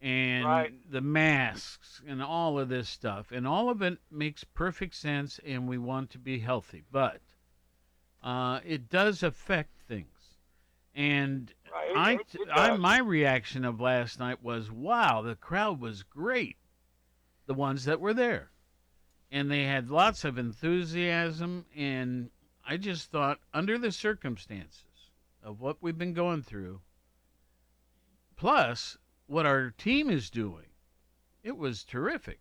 [0.01, 0.91] and Right.
[0.91, 5.67] the masks and all of this stuff, and all of it makes perfect sense, and
[5.67, 7.19] we want to be healthy, but
[8.23, 9.72] uh, it does affect things.
[10.95, 15.79] And Right, I, it- it I, my reaction of last night was, "Wow, the crowd
[15.79, 16.57] was great."
[17.45, 18.51] The ones that were there,
[19.31, 21.65] and they had lots of enthusiasm.
[21.75, 22.29] And
[22.65, 25.09] I just thought, under the circumstances
[25.43, 26.79] of what we've been going through,
[28.35, 30.67] plus what our team is doing,
[31.43, 32.39] it was terrific.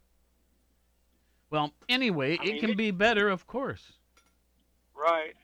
[1.51, 3.95] Well, anyway, I it can it- be better, of course.
[4.95, 5.35] Right.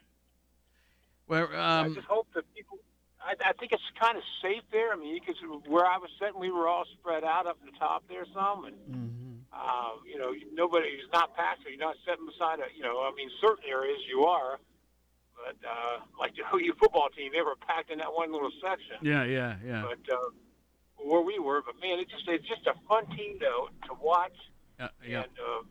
[1.26, 2.44] Where I um, just hope that.
[3.28, 4.92] I, I think it's kind of safe there.
[4.92, 5.36] I mean, you could
[5.68, 8.76] where I was sitting, we were all spread out up the top there some, and
[8.88, 9.34] Mm-hmm.
[9.52, 11.62] uh, you know, nobody's not packed.
[11.62, 12.68] So you're not sitting beside a.
[12.74, 14.58] You know, I mean, certain areas you are,
[15.36, 18.96] but uh, like the OU football team, they were packed in that one little section.
[19.02, 19.84] yeah, yeah, yeah.
[19.84, 20.30] But uh,
[21.04, 24.36] where we were, but man, it just it's just a fun team to to watch,
[24.80, 25.22] yeah, yeah.
[25.28, 25.62] and uh,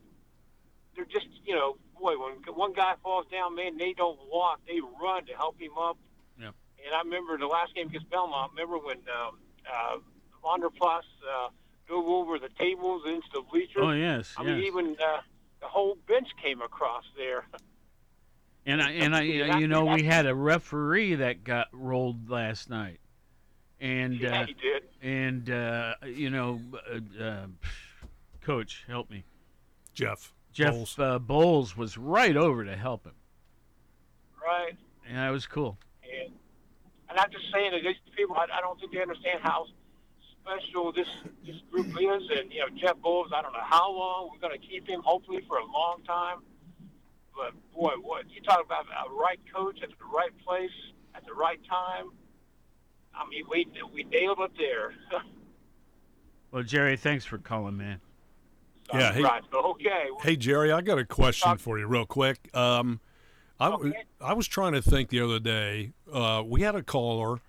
[0.96, 4.80] they're just you know, boy, when one guy falls down, man, they don't walk, they
[5.02, 5.98] run to help him up.
[6.88, 6.93] Yep.
[6.93, 8.52] And I remember the last game against Belmont.
[8.52, 9.97] Remember when um, uh,
[10.43, 11.50] Vander Plas uh,
[11.88, 13.78] drove over the tables into the bleachers?
[13.78, 15.21] Oh, yes, I mean, even uh,
[15.62, 17.45] the whole bench came across there.
[18.65, 22.69] And I, and I, Yeah, you know, we had a referee that got rolled last
[22.69, 23.00] night,
[23.80, 24.84] and Yeah, uh, he did.
[25.02, 26.60] And uh, you know,
[26.91, 27.45] uh, uh,
[28.41, 29.23] coach, help me.
[29.93, 30.34] Jeff.
[30.52, 31.00] Jeff Boals.
[31.00, 33.13] Uh, Boals was right over to help him,
[34.43, 34.76] right.
[35.08, 35.78] and that was cool.
[37.10, 39.65] And And I'm just saying that these people, I, I don't think they understand how
[40.41, 41.08] special this
[41.46, 42.24] this group is.
[42.38, 45.02] And you know, Jeff Boals, I don't know how long we're going to keep him.
[45.04, 46.39] Hopefully for a long time.
[47.36, 50.72] But boy, what you talk about a right coach at the right place
[51.15, 52.10] at the right time.
[53.13, 54.93] I mean, we we nailed it there.
[56.50, 58.00] Well, Jerry, thanks for calling, man.
[58.93, 59.12] Yeah.
[59.12, 59.43] Hey, right.
[59.54, 60.06] Okay.
[60.22, 62.50] hey, Jerry, I got a question for you, real quick.
[62.56, 63.02] Um,
[63.60, 65.93] I, w- I was trying to think the other day.
[66.12, 67.39] Uh, we had a caller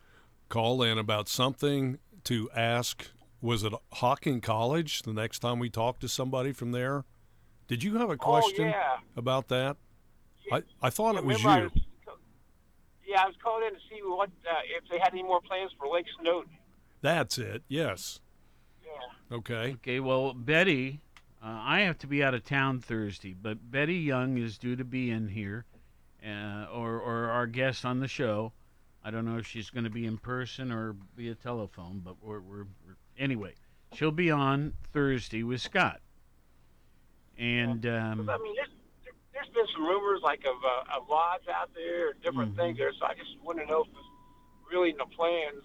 [0.48, 3.08] call in about something to ask.
[3.40, 5.02] Was it Hocking College?
[5.02, 7.04] The next time we talked to somebody from there,
[7.68, 8.96] did you have a question Oh, yeah.
[9.16, 9.76] about that?
[10.50, 11.70] I, I thought it was Remember I you.
[11.74, 11.82] was-
[13.06, 15.70] yeah, I was calling in to see what uh, if they had any more plans
[15.78, 16.50] for Lake Snowden.
[17.00, 17.62] That's it.
[17.68, 18.20] Yes.
[18.84, 19.36] Yeah.
[19.36, 19.72] Okay.
[19.74, 21.00] Okay, well, Betty,
[21.42, 24.84] uh, I have to be out of town Thursday, but Betty Young is due to
[24.84, 25.64] be in here,
[26.26, 28.52] uh, or or our guest on the show.
[29.04, 32.40] I don't know if she's going to be in person or via telephone, but we're,
[32.40, 33.54] we're, we're anyway.
[33.94, 36.00] She'll be on Thursday with Scott,
[37.38, 38.68] and um, I mean, there's,
[39.04, 42.60] there, there's been some rumors like of uh, of lodge out there, or different Mm-hmm.
[42.60, 42.92] things there.
[42.98, 45.64] So I just want to know if it's really in the plans.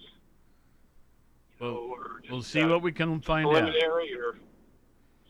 [1.60, 3.52] we'll, just, we'll see uh, what we can find out.
[3.52, 4.36] preliminary or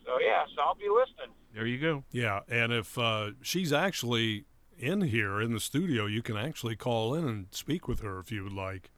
[0.06, 0.12] so.
[0.20, 1.34] Yeah, so I'll be listening.
[1.54, 2.04] There you go.
[2.12, 4.46] Yeah, and if uh, she's actually
[4.78, 8.32] in here in the studio, you can actually call in and speak with her if
[8.32, 8.92] you would like.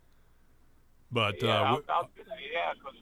[1.12, 2.10] But yeah, uh, I'll, w- I'll,
[2.52, 3.00] yeah, because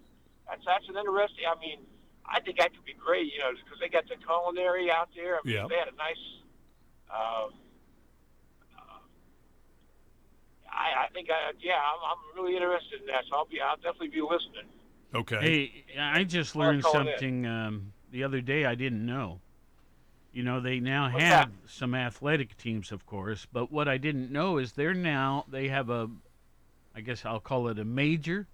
[0.48, 1.46] that's that's an interesting.
[1.50, 1.80] I mean,
[2.26, 3.32] I think that could be great.
[3.34, 5.36] You know, because they got the culinary out there.
[5.36, 5.68] I mean, Yeah.
[5.70, 6.24] they had a nice.
[7.10, 7.48] Uh,
[8.78, 9.00] uh,
[10.72, 13.76] I, I think, I, yeah, I'm, I'm really interested in that, so I'll be, I'll
[13.78, 14.68] definitely be listening.
[15.14, 15.40] okay.
[15.40, 19.42] Hey, I just learned something um, the other day I didn't know.
[20.34, 24.32] You know, they now What's have some athletic teams, of course, but what I didn't
[24.32, 26.10] know is they're now, they have a,
[26.96, 28.48] I guess I'll call it a major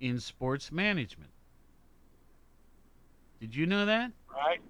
[0.00, 1.30] in sports management.
[3.40, 4.12] Did you know that?
[4.30, 4.60] Right?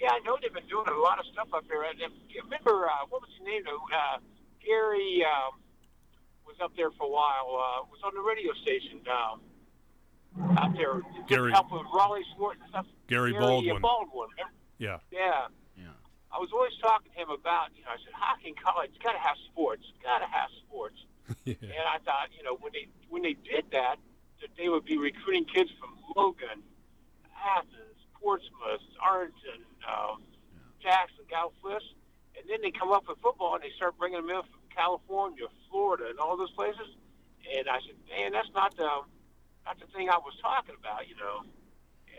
[0.00, 1.82] Yeah, I know they've been doing a lot of stuff up there.
[1.84, 3.62] And if, you remember, uh, what was his name?
[3.68, 4.18] Uh,
[4.64, 5.60] Gary um,
[6.46, 7.52] was up there for a while.
[7.52, 11.02] Uh, was on the radio station um, out there.
[11.28, 12.86] Gary- Help with Raleigh Sport and stuff.
[13.08, 13.80] Gary uh, Baldwin.
[13.82, 14.28] Baldwin.
[14.38, 14.61] remember?
[14.82, 14.98] Yeah.
[15.14, 15.46] Yeah.
[15.78, 15.94] Yeah.
[16.34, 19.22] I was always talking to him about, you know, I said, Hocking College, got to
[19.22, 20.98] have sports, got to have sports.
[21.46, 21.54] yeah.
[21.62, 24.02] And I thought, you know, when they when they did that,
[24.42, 26.66] that they would be recruiting kids from Logan,
[27.30, 30.26] Athens, Portsmouth, Arlington, um,
[30.82, 31.86] Jackson, Gallipolis,
[32.34, 35.46] and then they come up with football and they start bringing them in from California,
[35.70, 36.90] Florida, and all those places.
[37.46, 38.90] And I said, man, that's not the
[39.62, 41.46] not the thing I was talking about, you know.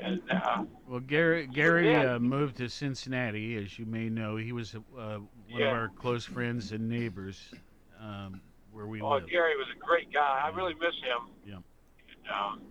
[0.04, 2.16] And uh, Well, Gary Gary yeah.
[2.16, 4.36] uh, moved to Cincinnati, as you may know.
[4.36, 5.68] He was uh, one Yeah.
[5.68, 7.54] of our close friends and neighbors
[8.00, 8.42] um,
[8.74, 9.30] where we oh, live.
[9.30, 10.42] Gary was a great guy.
[10.44, 11.30] I really miss him.
[11.46, 11.54] Yeah.
[11.56, 12.62] And, um,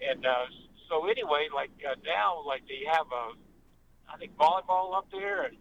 [0.00, 0.46] and uh,
[0.88, 3.36] so anyway, like uh, now, like they have a,
[4.12, 5.56] I think volleyball up there, and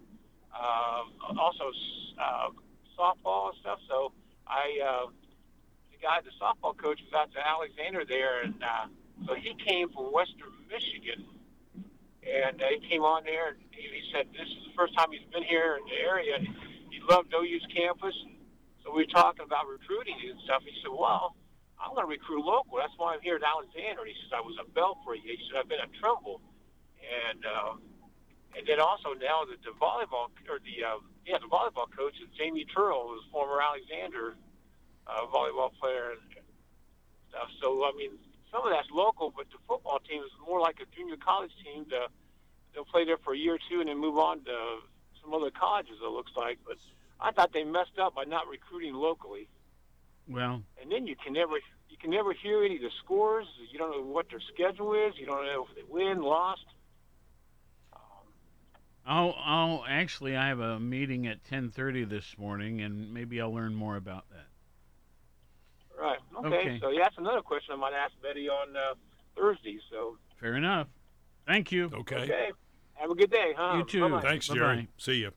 [0.56, 1.04] uh,
[1.38, 1.72] also
[2.18, 2.50] uh,
[2.98, 3.80] softball and stuff.
[3.90, 4.14] So
[4.48, 5.06] I, uh,
[5.92, 8.88] the guy, the softball coach, was out to Alexander there, and uh,
[9.28, 11.26] so he came from Western Michigan,
[12.24, 15.12] and uh, he came on there, and he, he said this is the first time
[15.12, 16.48] he's been here in the area, and
[16.92, 18.16] he loved OU's campus.
[18.26, 18.38] And
[18.84, 20.64] so we were talking about recruiting and stuff.
[20.64, 21.36] He said, "Well,
[21.80, 22.78] I'm going to recruit local.
[22.78, 25.60] That's why I'm here at Alexander." And he says, "I was at Belpre." He said,
[25.60, 26.42] "I've been at Trimble,"
[27.02, 27.74] and uh,
[28.56, 32.30] and then also now that the volleyball or the uh, yeah the volleyball coach is
[32.38, 34.36] Jamie Turrell, who's former Alexander
[35.06, 36.22] uh, volleyball player and
[37.30, 37.50] stuff.
[37.62, 38.18] So I mean,
[38.52, 41.86] some of that's local, but the football team is more like a junior college team.
[41.90, 42.08] To,
[42.74, 44.80] they'll play there for a year or two and then move on to
[45.22, 45.98] some other colleges.
[46.02, 46.78] It looks like, but
[47.20, 49.48] I thought they messed up by not recruiting locally.
[50.28, 51.56] Well, And then you can never
[51.90, 53.48] you can never hear any of the scores.
[53.72, 55.18] You don't know what their schedule is.
[55.18, 56.66] You don't know if they win, lost.
[59.06, 63.74] I'll, I'll actually I have a meeting at 10:30 this morning, and maybe I'll learn
[63.74, 64.49] more about that.
[66.00, 66.20] Right.
[66.38, 66.48] Okay.
[66.48, 66.80] Okay.
[66.82, 68.96] So yeah, that's another question I might ask Betty on uh,
[69.36, 69.80] Thursday.
[69.92, 70.88] So Fair enough.
[71.46, 71.92] Thank you.
[71.94, 72.16] Okay.
[72.18, 72.52] okay.
[72.94, 73.78] Have a good day, huh?
[73.78, 74.02] You too.
[74.02, 74.22] Bye-bye.
[74.22, 74.60] Thanks, Bye-bye.
[74.60, 74.88] Jerry.
[74.98, 75.32] See you.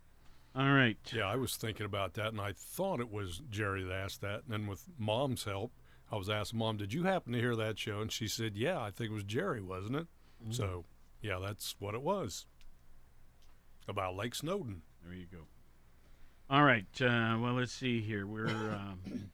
[0.55, 0.98] All right.
[1.12, 4.42] Yeah, I was thinking about that, and I thought it was Jerry that asked that.
[4.44, 5.72] And then with Mom's help,
[6.11, 8.79] I was asking Mom, "Did you happen to hear that show?" And she said, "Yeah,
[8.81, 10.06] I think it was Jerry, wasn't it?"
[10.42, 10.52] Mm-hmm.
[10.52, 10.85] So,
[11.23, 12.46] yeah, that's what it was
[13.88, 14.83] about Lake Snowden.
[15.02, 15.46] There you go.
[16.50, 16.85] All right.
[17.00, 18.27] Uh, well, let's see here.
[18.27, 19.31] We're um,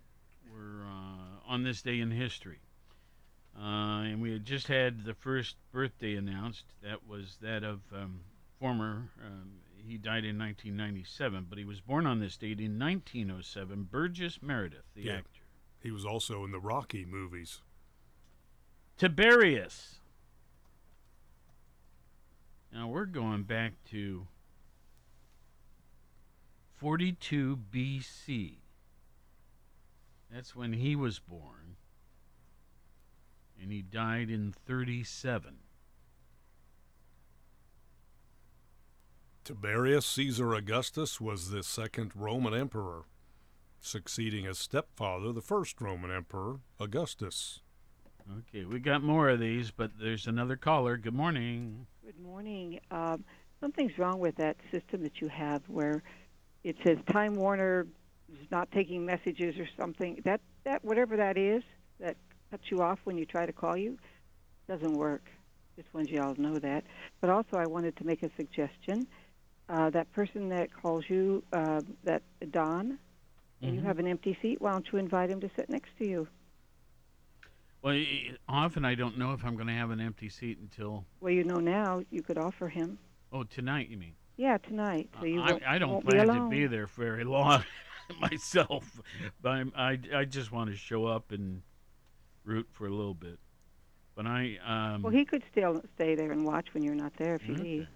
[0.58, 2.58] we're uh, on this day in history,
[3.56, 6.64] uh, and we had just had the first birthday announced.
[6.82, 8.20] That was that of um,
[8.58, 9.10] former.
[9.24, 9.50] Um,
[9.86, 13.84] he died in 1997, but he was born on this date in 1907.
[13.90, 15.12] Burgess Meredith, the Yeah.
[15.18, 15.42] actor.
[15.80, 17.62] He was also in the Rocky movies.
[18.98, 20.00] Tiberius.
[22.72, 24.26] Now we're going back to
[26.76, 28.56] 42 BC.
[30.30, 31.76] That's when he was born.
[33.60, 35.56] And he died in 37.
[39.44, 43.04] Tiberius Caesar Augustus was the second Roman emperor,
[43.80, 47.60] succeeding his stepfather, the first Roman emperor, Augustus.
[48.38, 50.98] Okay, we got more of these, but there's another caller.
[50.98, 51.86] Good morning.
[52.04, 52.78] Good morning.
[52.90, 53.24] Um,
[53.58, 56.02] something's wrong with that system that you have where
[56.62, 57.86] it says Time Warner is
[58.50, 60.20] not taking messages or something.
[60.24, 61.62] That that whatever that is
[62.00, 62.16] that
[62.50, 63.98] cuts you off when you try to call you
[64.68, 65.30] doesn't work.
[65.76, 66.84] Just wanted you all to know that.
[67.20, 69.06] But also, I wanted to make a suggestion.
[69.68, 72.98] Uh, that person that calls you, uh, that Don,
[73.60, 76.08] and you have an empty seat, why don't you invite him to sit next to
[76.08, 76.28] you?
[77.82, 78.02] Well,
[78.48, 81.44] often I don't know if I'm going to have an empty seat until Well, you
[81.44, 82.98] know now you could offer him.
[83.32, 83.88] oh tonight.
[83.88, 84.14] You mean?
[84.36, 85.10] Yeah, tonight.
[85.20, 87.62] So you I, won't, I don't plan be to be there very long
[88.20, 89.00] myself,
[89.42, 91.62] but I'm, I I just want to show up and
[92.44, 93.38] root for a little bit.
[94.14, 97.34] But I um Well, he could still stay there and watch when you're not there
[97.36, 97.62] if you Okay.
[97.62, 97.86] leave.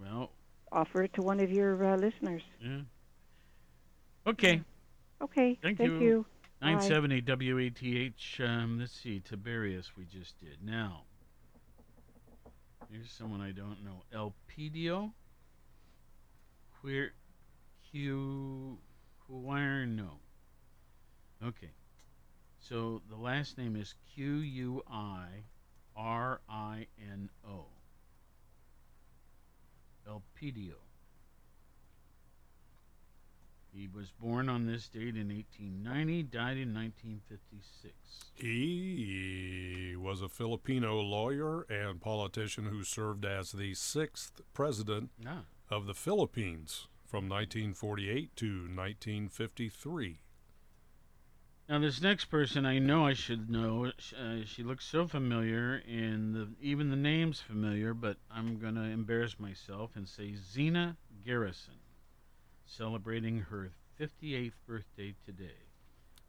[0.00, 0.30] well
[0.70, 2.42] Offer it to one of your uh, listeners.
[2.60, 2.80] yeah.
[4.26, 4.62] Okay.
[5.22, 5.58] Okay.
[5.62, 6.26] Thank, Thank you.
[6.60, 6.68] Bye.
[6.72, 8.40] 970 WATH.
[8.40, 9.20] Um, let's see.
[9.20, 10.58] Tiberius, we just did.
[10.62, 11.04] Now,
[12.90, 14.04] here's someone I don't know.
[14.12, 15.12] Elpidio?
[16.80, 17.12] Queer.
[17.90, 18.78] Q.
[19.30, 20.18] Quirno.
[21.44, 21.70] Okay.
[22.60, 25.26] So the last name is Q U I
[25.96, 27.66] R I N O.
[30.08, 30.74] Elpidio.
[33.72, 37.94] He was born on this date in 1890, died in 1956.
[38.34, 45.42] He was a Filipino lawyer and politician who served as the sixth president Ah.
[45.70, 50.18] of the Philippines from 1948 to 1953.
[51.68, 53.86] Now, this next person I know I should know.
[53.86, 58.82] Uh, she looks so familiar, and the, even the name's familiar, but I'm going to
[58.82, 61.80] embarrass myself and say Zina Garrison,
[62.66, 65.66] celebrating her 58th birthday today.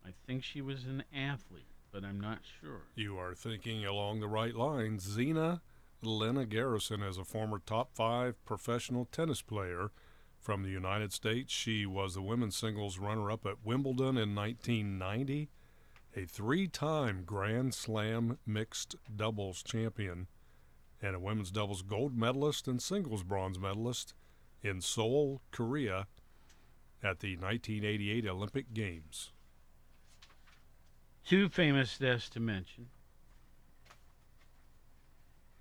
[0.05, 2.87] I think she was an athlete, but I'm not sure.
[2.95, 5.03] You are thinking along the right lines.
[5.03, 5.61] Zina
[6.03, 9.91] Lynna Garrison is a former top five professional tennis player
[10.39, 11.53] from the United States.
[11.53, 15.49] She was the women's singles runner up at Wimbledon in 1990,
[16.15, 20.27] a three time Grand Slam mixed doubles champion,
[21.01, 24.13] and a women's doubles gold medalist and singles bronze medalist
[24.61, 26.07] in Seoul, Korea
[27.03, 29.31] at the 1988 Olympic Games.
[31.25, 32.87] Two famous deaths to mention.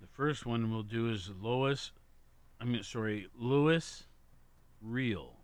[0.01, 1.91] The first one we'll do is Lois,
[2.59, 4.03] I mean, sorry, Louis
[4.81, 5.37] Riel.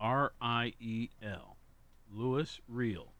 [0.00, 1.56] R I E L.
[2.10, 3.12] Louis Riel,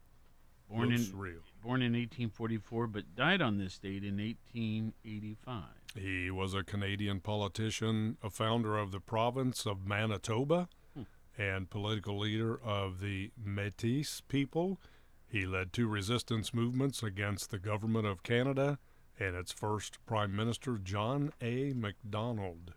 [0.69, 1.41] Born Louis in Riel.
[1.61, 5.63] born in 1844 but died on this date in 1885.
[5.95, 11.03] He was a Canadian politician, a founder of the province of Manitoba, hmm.
[11.37, 14.79] and political leader of the Métis people.
[15.27, 18.79] He led two resistance movements against the government of Canada
[19.19, 21.73] and its first Prime Minister, John A.
[21.73, 22.73] Macdonald.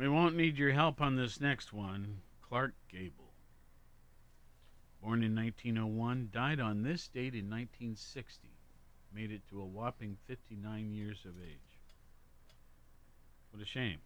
[0.00, 2.22] We won't need your help on this next one.
[2.40, 3.34] Clark Gable.
[5.02, 8.48] Born in 1901, died on this date in 1960.
[9.14, 11.82] Made it to a whopping 59 years of age.
[13.50, 13.98] What a shame.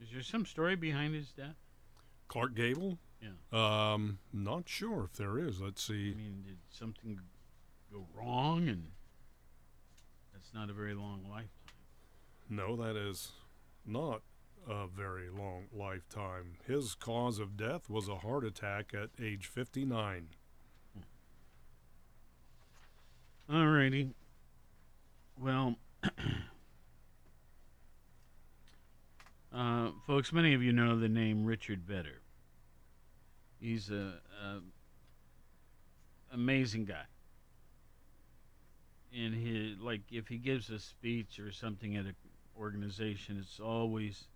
[0.00, 1.56] Is there some story behind his death?
[2.28, 2.96] Clark Gable?
[3.20, 3.32] Yeah.
[3.92, 5.60] Um, not sure if there is.
[5.60, 6.12] Let's see.
[6.12, 7.18] I mean, did something
[7.92, 8.86] go wrong and
[10.32, 11.48] that's not a very long lifetime.
[12.48, 13.32] No, that is
[13.84, 14.22] not
[14.68, 16.54] a very long lifetime.
[16.66, 20.28] His cause of death was a heart attack at age 59.
[23.50, 24.12] Alrighty.
[25.40, 25.76] Well,
[29.52, 32.20] uh, folks, many of you know the name Richard Vedder.
[33.58, 34.60] He's a, a
[36.32, 37.04] amazing guy.
[39.16, 42.14] And he like if he gives a speech or something at an
[42.56, 44.28] organization, it's always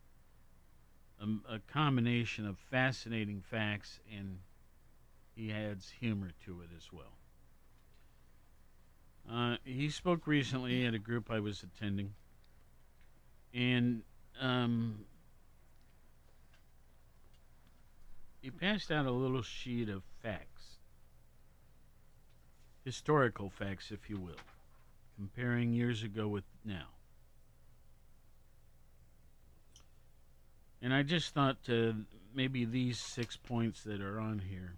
[1.24, 4.38] a, a combination of fascinating facts and
[5.34, 7.16] he adds humor to it as well.
[9.30, 12.12] Uh, he spoke recently at a group I was attending,
[13.54, 14.02] and
[14.38, 15.06] um,
[18.42, 20.74] he passed out a little sheet of facts.
[22.84, 24.36] historical facts, if you will,
[25.16, 26.93] comparing years ago with now.
[30.84, 31.56] And I just thought
[32.34, 34.74] maybe these six points that are on here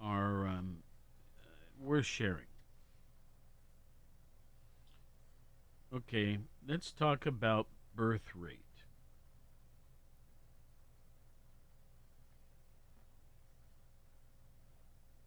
[0.00, 0.78] are um,
[1.80, 2.48] worth sharing.
[5.94, 8.58] Okay, let's talk about birth rate.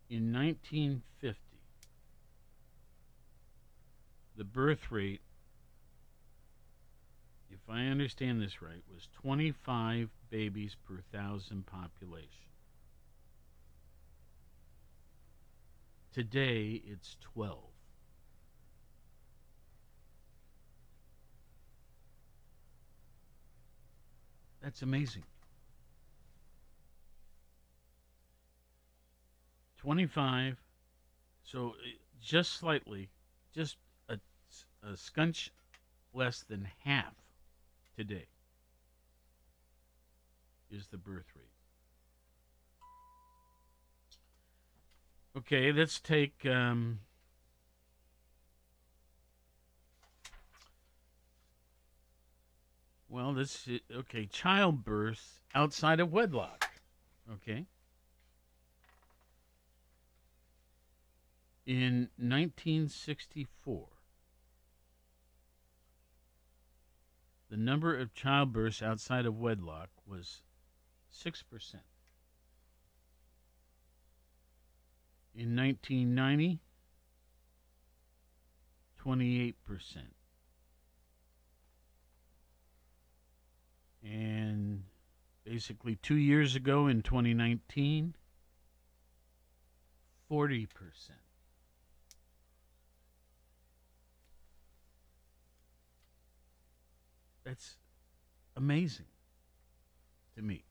[0.09, 1.39] In 1950,
[4.35, 5.21] the birth rate,
[7.67, 12.29] if I understand this right, was 25 babies per thousand population.
[16.13, 17.57] Today, it's 12.
[24.61, 25.23] That's amazing.
[29.77, 30.57] 25.
[31.43, 31.73] So uh,
[32.21, 33.09] just slightly,
[33.53, 33.77] just
[34.09, 34.17] a,
[34.83, 35.49] a scunch
[36.13, 37.13] less than half
[37.97, 38.27] today
[40.69, 41.45] is the birth rate.
[45.35, 46.99] Okay, let's take um,
[53.09, 56.69] well, this is, okay, childbirth outside of wedlock.
[57.33, 57.65] Okay.
[61.65, 63.87] In 1964,
[67.49, 70.41] the number of childbirths outside of wedlock was
[71.13, 71.43] 6%.
[75.35, 76.59] In 1990,
[79.05, 79.53] 28%.
[84.03, 84.83] And
[85.43, 88.15] basically two years ago in 2019,
[90.29, 90.67] 40%.
[97.47, 97.77] That's
[98.57, 99.05] amazing
[100.35, 100.65] to me.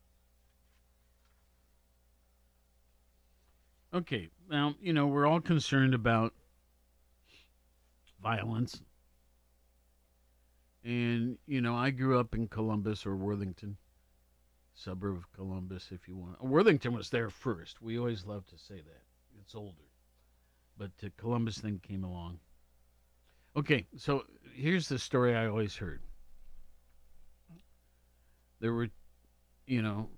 [3.94, 6.34] Okay, now, you know, we're all concerned about
[8.22, 8.82] violence.
[10.84, 13.78] And, you know, I grew up in Columbus or Worthington,
[14.74, 16.44] suburb of Columbus, if you want.
[16.44, 17.80] Worthington was there first.
[17.80, 19.02] We always love to say that.
[19.40, 19.88] It's older.
[20.76, 22.38] But uh, Columbus then came along.
[23.56, 26.02] Okay, so here's the story I always heard.
[28.60, 28.88] There were,
[29.66, 30.08] you know,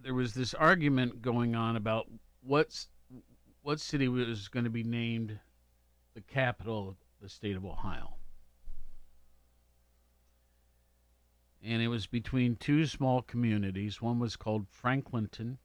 [0.00, 2.06] there was this argument going on about
[2.42, 2.88] what's
[3.62, 5.38] what city was going to be named
[6.14, 8.14] the capital of the state of Ohio.
[11.62, 14.00] And it was between two small communities.
[14.00, 15.58] One was called Franklinton,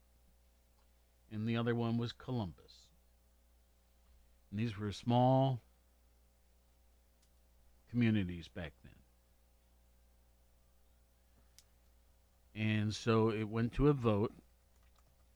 [1.32, 2.88] and the other one was Columbus.
[4.50, 5.62] And these were small
[7.90, 8.92] communities back then.
[12.56, 14.32] And so it went to a vote,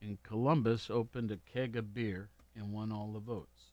[0.00, 3.72] and Columbus opened a keg of beer and won all the votes.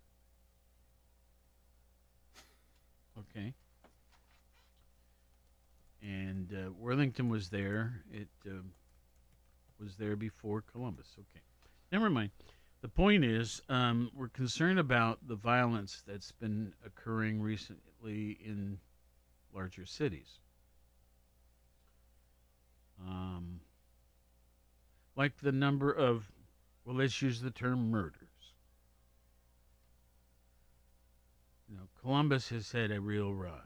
[3.18, 3.54] Okay.
[6.02, 8.02] And uh, Worthington was there.
[8.12, 8.62] It uh,
[9.80, 11.08] was there before Columbus.
[11.18, 11.44] Okay.
[11.92, 12.32] Never mind.
[12.82, 18.80] The point is, um, we're concerned about the violence that's been occurring recently in
[19.54, 20.40] larger cities.
[23.06, 23.60] Um,
[25.16, 26.32] like the number of,
[26.86, 28.22] well, let's use the term murders.
[31.70, 33.62] You know, Columbus has had a real rise.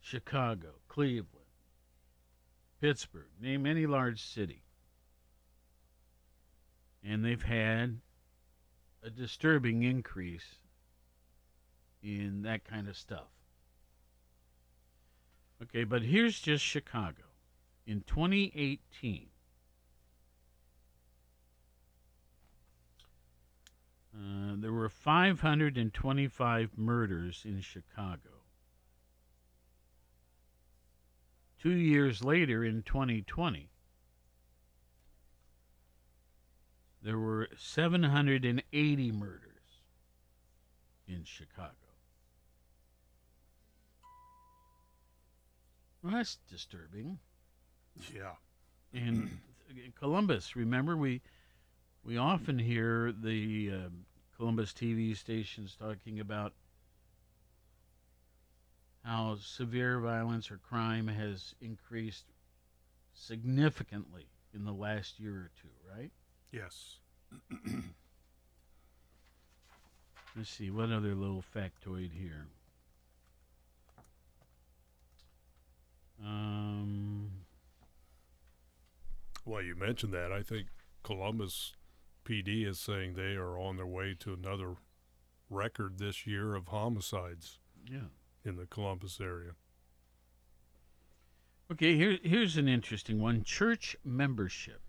[0.00, 1.26] Chicago, Cleveland,
[2.80, 4.62] Pittsburgh, name any large city.
[7.04, 8.00] And they've had
[9.02, 10.56] a disturbing increase
[12.02, 13.28] in that kind of stuff.
[15.62, 17.25] Okay, but here's just Chicago.
[17.86, 19.28] In 2018,
[24.16, 28.30] Uh, there were 525 murders in Chicago.
[31.60, 33.68] Two years later, in 2020,
[37.02, 39.42] there were 780 murders
[41.06, 41.72] in Chicago.
[46.02, 47.18] Well, that's disturbing.
[48.14, 48.32] Yeah.
[48.92, 49.38] And
[49.98, 51.20] Columbus, remember we
[52.04, 53.88] we often hear the uh,
[54.36, 56.52] Columbus TV stations talking about
[59.04, 62.24] how severe violence or crime has increased
[63.14, 66.10] significantly in the last year or two, right?
[66.52, 66.96] Yes.
[70.36, 72.46] Let's see, what other little factoid here?
[76.24, 77.30] Um,
[79.46, 80.32] Well, you mentioned that.
[80.32, 80.66] I think
[81.04, 81.72] Columbus
[82.24, 84.74] PD is saying they are on their way to another
[85.48, 88.08] record this year of homicides yeah.
[88.44, 89.52] in the Columbus area.
[91.70, 94.80] Okay, here, here's an interesting one church membership.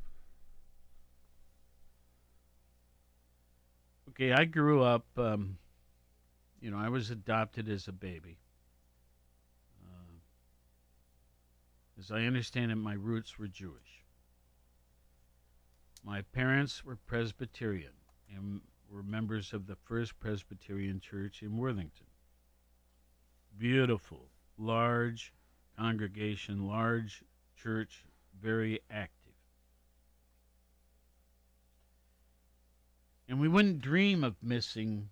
[4.09, 5.59] Okay, I grew up, um,
[6.59, 8.39] you know, I was adopted as a baby.
[9.85, 10.17] Uh,
[11.99, 14.06] as I understand it, my roots were Jewish.
[16.07, 17.91] My parents were Presbyterian
[18.33, 22.05] and were members of the First Presbyterian Church in Worthington.
[23.57, 25.33] Beautiful, large
[25.77, 27.25] congregation, large
[27.61, 28.05] church,
[28.41, 29.33] very active.
[33.27, 35.09] And we wouldn't dream of missing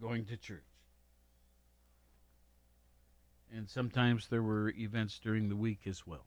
[0.00, 0.62] going to church.
[3.52, 6.26] And sometimes there were events during the week as well.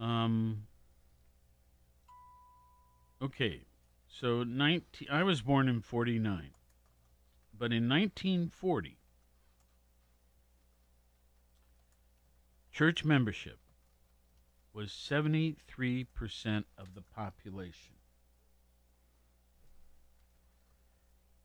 [0.00, 0.66] Um,
[3.20, 3.60] okay,
[4.08, 6.50] so 19, I was born in 49.
[7.56, 8.96] But in 1940,
[12.72, 13.58] church membership
[14.72, 15.56] was 73%
[16.78, 17.96] of the population.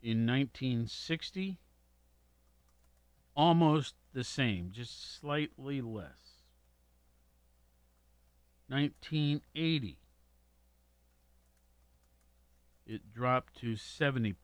[0.02, 1.58] In 1960,
[3.36, 6.35] almost the same, just slightly less.
[8.68, 9.98] 1980,
[12.86, 14.36] it dropped to 70%.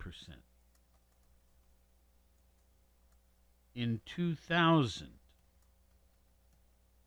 [3.74, 5.08] In 2000,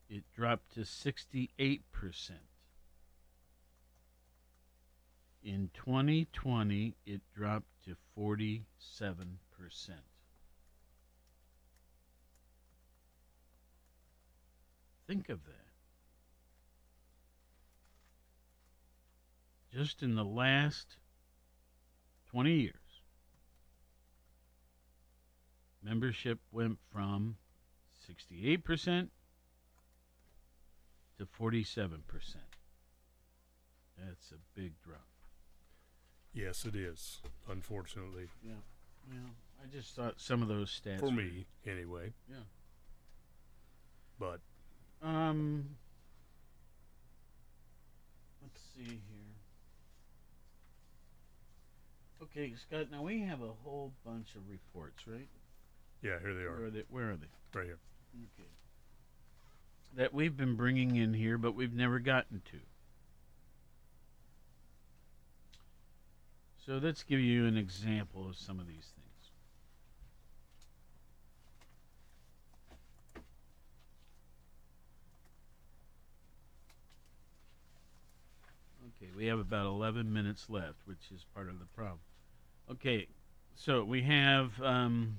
[0.09, 1.81] it dropped to 68%.
[5.43, 8.61] In 2020, it dropped to 47%.
[15.07, 15.64] Think of that.
[19.75, 20.95] Just in the last
[22.31, 23.01] 20 years,
[25.83, 27.35] membership went from
[28.09, 29.09] 68%
[31.17, 31.89] to 47%.
[33.97, 35.01] That's a big drop.
[36.33, 37.21] Yes, it is.
[37.49, 38.53] Unfortunately, Yeah.
[39.09, 42.13] Well, I just thought some of those stats for were- me anyway.
[42.29, 42.43] Yeah.
[44.17, 44.39] But
[45.01, 45.77] Um,
[48.41, 49.24] let's see here.
[52.21, 52.87] Okay, Scott.
[52.91, 55.27] Now we have a whole bunch of reports, right?
[56.01, 56.55] yeah, here they are.
[56.55, 56.83] Where are they?
[56.89, 57.27] Where are they?
[57.53, 57.79] Right here.
[58.15, 58.49] Okay.
[59.97, 62.57] That we've been bringing in here, but we've never gotten to.
[66.65, 69.05] So let's give you an example of some of these things.
[78.97, 81.99] Okay, we have about 11 minutes left, which is part of the problem.
[82.69, 83.07] Okay,
[83.55, 85.17] so we have um,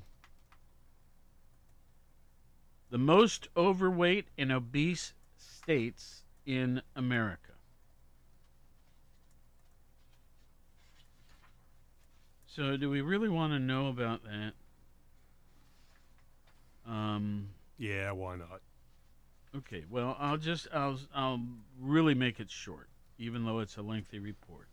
[2.90, 7.53] the most overweight and obese states in America.
[12.47, 14.53] So, do we really want to know about that?
[16.86, 18.61] Um, Yeah, why not?
[19.57, 19.84] okay.
[19.88, 21.40] Well, I'll just I'll I'll
[21.78, 22.88] really make it short,
[23.18, 24.68] even though it's a lengthy report.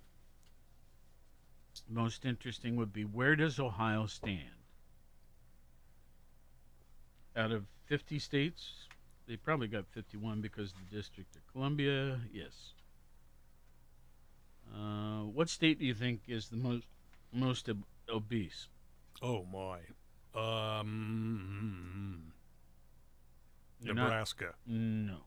[1.90, 4.62] Most interesting would be where does Ohio stand?
[7.36, 8.88] Out of 50 states,
[9.28, 12.74] they probably got 51 because the District of Columbia, yes.
[14.74, 16.86] Uh, what state do you think is the most
[17.32, 18.68] most ob- obese?
[19.22, 19.80] Oh my.
[20.36, 22.34] Um,
[23.82, 24.56] You're not- Nebraska.
[24.66, 25.26] No.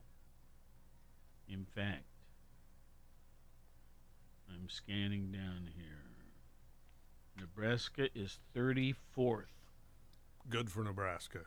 [1.47, 2.03] In fact,
[4.49, 5.97] I'm scanning down here.
[7.39, 9.43] Nebraska is 34th.
[10.49, 11.41] Good for Nebraska.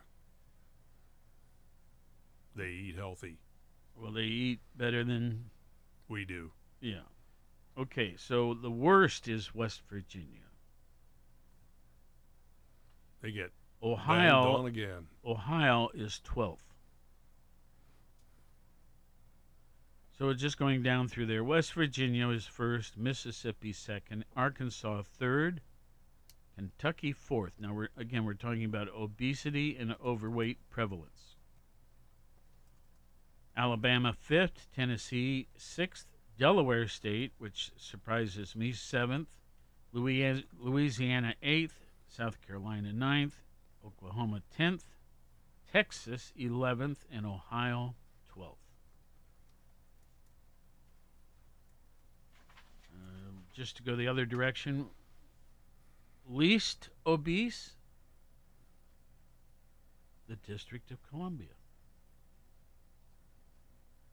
[2.55, 3.37] They eat healthy.
[3.95, 5.49] Well, they eat better than
[6.07, 6.51] We do.
[6.79, 7.03] Yeah.
[7.77, 10.49] Okay, so the worst is West Virginia.
[13.21, 15.07] They get Ohio on again.
[15.25, 16.70] Ohio is 12th.
[20.21, 21.43] So it's just going down through there.
[21.43, 25.61] West Virginia is first, Mississippi second, Arkansas third,
[26.55, 27.53] Kentucky fourth.
[27.59, 31.37] Now we're again we're talking about obesity and overweight prevalence.
[33.57, 36.05] Alabama fifth, Tennessee sixth,
[36.37, 39.29] Delaware State, which surprises me, seventh.
[39.91, 41.79] Louisiana eighth.
[42.07, 43.41] South Carolina ninth.
[43.83, 44.85] Oklahoma tenth.
[45.73, 47.95] Texas eleventh, and Ohio
[48.31, 48.59] twelfth.
[52.93, 54.87] Um, just to go the other direction,
[56.29, 57.71] least obese,
[60.27, 61.49] the District of Columbia.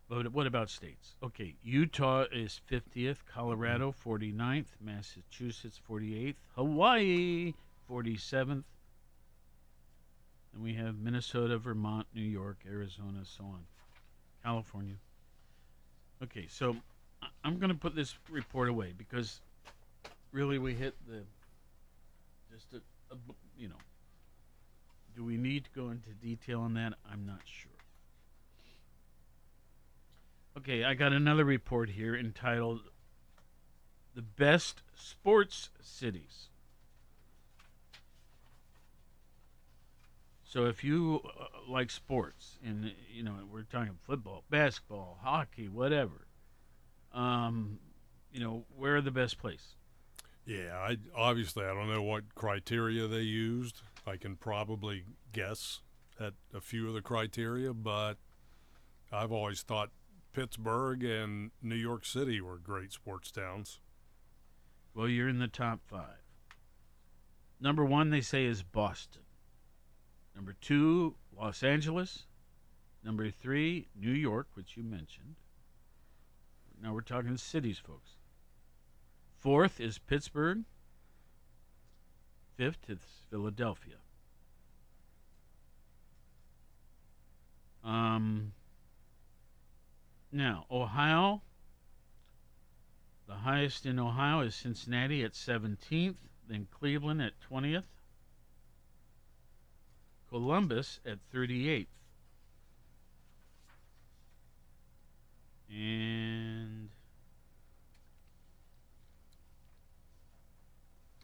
[0.08, 1.14] But what about states?
[1.22, 4.10] Okay, Utah is 50th, Colorado mm-hmm.
[4.10, 7.52] 49th, Massachusetts 48th, Hawaii
[7.90, 8.64] 47th.
[10.54, 13.64] And we have Minnesota, Vermont, New York, Arizona, so on.
[14.42, 14.94] California.
[16.22, 16.76] Okay, so
[17.44, 19.40] I'm going to put this report away because
[20.32, 21.22] really we hit the
[22.52, 23.16] just a,
[23.56, 23.74] you know.
[25.16, 26.94] Do we need to go into detail on that?
[27.10, 27.72] I'm not sure.
[30.56, 32.82] Okay, I got another report here entitled
[34.14, 36.48] The Best Sports Cities.
[40.44, 46.27] So if you uh, like sports, and you know we're talking football, basketball, hockey, whatever,
[47.12, 47.78] um,
[48.32, 49.74] you know where are the best place?
[50.44, 53.82] Yeah, I obviously I don't know what criteria they used.
[54.06, 55.80] I can probably guess
[56.18, 58.14] at a few of the criteria, but
[59.12, 59.90] I've always thought
[60.32, 63.80] Pittsburgh and New York City were great sports towns.
[64.94, 66.22] Well, you're in the top five.
[67.60, 69.22] Number one, they say, is Boston.
[70.34, 72.26] Number two, Los Angeles.
[73.04, 75.36] Number three, New York, which you mentioned.
[76.82, 78.10] Now we're talking cities, folks.
[79.38, 80.64] Fourth is Pittsburgh.
[82.56, 82.98] Fifth is
[83.30, 83.96] Philadelphia.
[87.84, 88.52] Um,
[90.32, 91.42] now, Ohio.
[93.26, 96.16] The highest in Ohio is Cincinnati at 17th,
[96.48, 97.84] then Cleveland at 20th,
[100.30, 101.86] Columbus at 38th.
[105.70, 106.88] And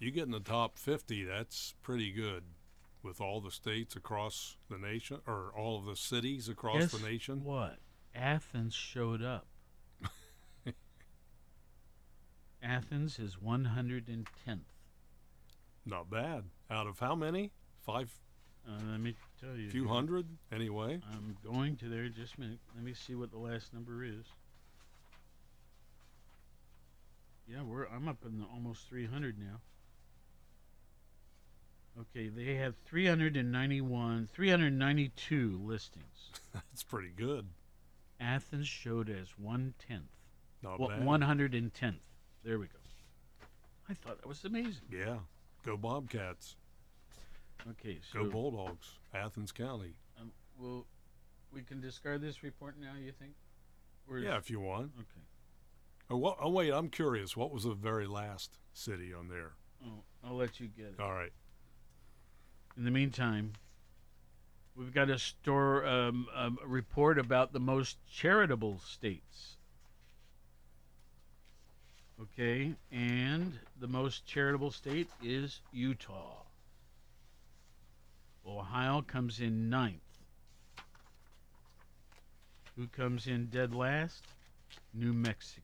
[0.05, 2.45] You get in the top 50, that's pretty good
[3.03, 7.09] with all the states across the nation or all of the cities across guess the
[7.09, 7.43] nation.
[7.43, 7.79] what?
[8.15, 9.47] Athens showed up.
[12.63, 14.27] Athens is 110th.
[15.87, 16.45] Not bad.
[16.71, 17.53] Out of how many?
[17.81, 18.13] Five?
[18.69, 19.15] Uh, let me
[19.45, 19.71] tell you.
[19.71, 21.01] few hundred anyway.
[21.13, 22.59] I'm going to there just a minute.
[22.75, 24.25] Let me see what the last number is.
[27.49, 29.61] Yeah, we're I'm up in the almost 300 now.
[32.01, 36.31] Okay, they have 391, 392 listings.
[36.53, 37.47] That's pretty good.
[38.19, 40.03] Athens showed as one tenth.
[40.63, 41.03] Not Well, bad.
[41.03, 41.95] 110th.
[42.43, 42.79] There we go.
[43.89, 44.83] I thought that was amazing.
[44.91, 45.19] Yeah.
[45.65, 46.57] Go Bobcats.
[47.71, 48.99] Okay, so Go Bulldogs.
[49.15, 49.95] Athens County.
[50.21, 50.87] um, well,
[51.53, 52.93] we can discard this report now.
[53.01, 53.33] You think?
[54.09, 54.93] Or Yeah, if you want.
[54.99, 55.25] Okay.
[56.11, 57.37] Oh, what, oh, wait, I'm curious.
[57.37, 59.53] What was the very last city on there?
[59.85, 61.01] Oh, I'll let you get it.
[61.01, 61.33] All right.
[62.77, 63.53] In the meantime,
[64.77, 69.57] we've got a store um, um, a report about the most charitable states.
[72.21, 76.44] Okay, and the most charitable state is Utah.
[78.65, 80.01] Ohio comes in ninth.
[82.77, 84.25] Who comes in dead last?
[84.95, 85.63] New Mexico.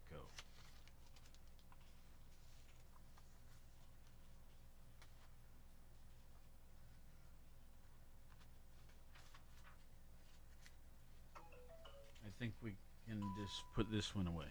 [12.23, 12.75] I think we
[13.09, 14.45] can just put this one away.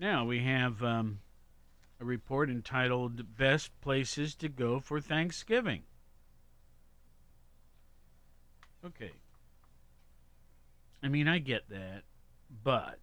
[0.00, 1.20] Now we have um,
[2.00, 5.84] a report entitled Best Places to Go for Thanksgiving.
[8.84, 9.12] Okay.
[11.02, 12.02] I mean, I get that,
[12.64, 12.98] but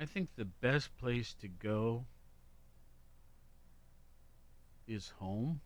[0.00, 2.04] I think the best place to go
[4.86, 5.60] is home.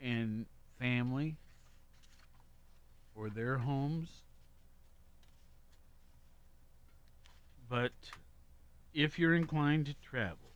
[0.00, 0.46] And
[0.78, 1.36] family
[3.14, 4.08] or their homes.
[7.68, 7.92] But
[8.94, 10.47] if you're inclined to travel,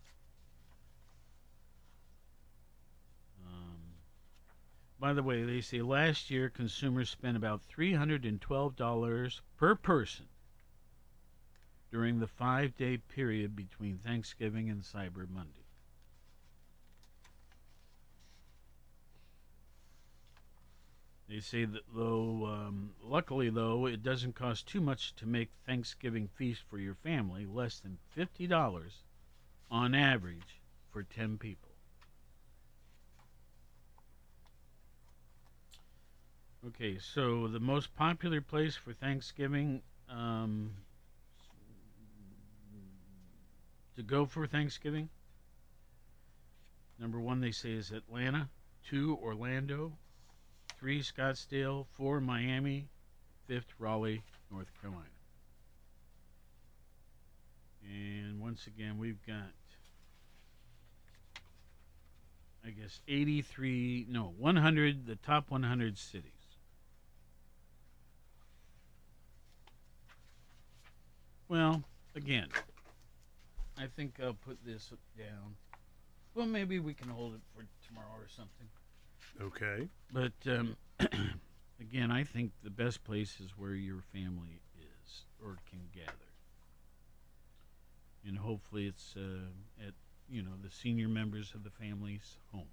[5.03, 10.27] by the way, they say last year consumers spent about $312 per person
[11.91, 15.67] during the five day period between Thanksgiving and Cyber Monday.
[21.29, 26.29] They say that though, um, luckily though, it doesn't cost too much to make Thanksgiving
[26.29, 29.03] feast for your family, less than fifty dollars
[29.69, 30.61] on average
[30.93, 31.72] for ten people.
[36.65, 40.71] Okay, so the most popular place for Thanksgiving um,
[43.97, 45.09] to go for Thanksgiving.
[47.01, 48.49] Number one, they say is Atlanta.
[48.89, 49.93] Two, Orlando.
[50.79, 51.87] Three, Scottsdale.
[51.91, 52.87] Four, Miami.
[53.49, 55.03] Fifth, Raleigh, North Carolina.
[57.85, 59.51] And once again, we've got,
[62.65, 66.42] I guess, 83, no, 100, the top 100 cities.
[71.53, 71.83] Well,
[72.17, 72.49] again,
[73.77, 75.55] I think I'll put this down.
[76.35, 78.69] Well, maybe we can hold it for tomorrow or something.
[79.39, 79.87] Okay.
[80.11, 80.77] But um,
[81.79, 86.33] again, I think the best place is where your family is or can gather,
[88.27, 89.93] and hopefully it's uh, at
[90.31, 92.65] you know the senior members of the family's home.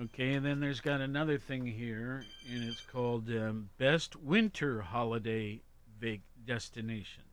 [0.00, 5.60] Okay, and then there's got another thing here, and it's called um, Best Winter Holiday
[5.98, 7.26] Vac- Destinations.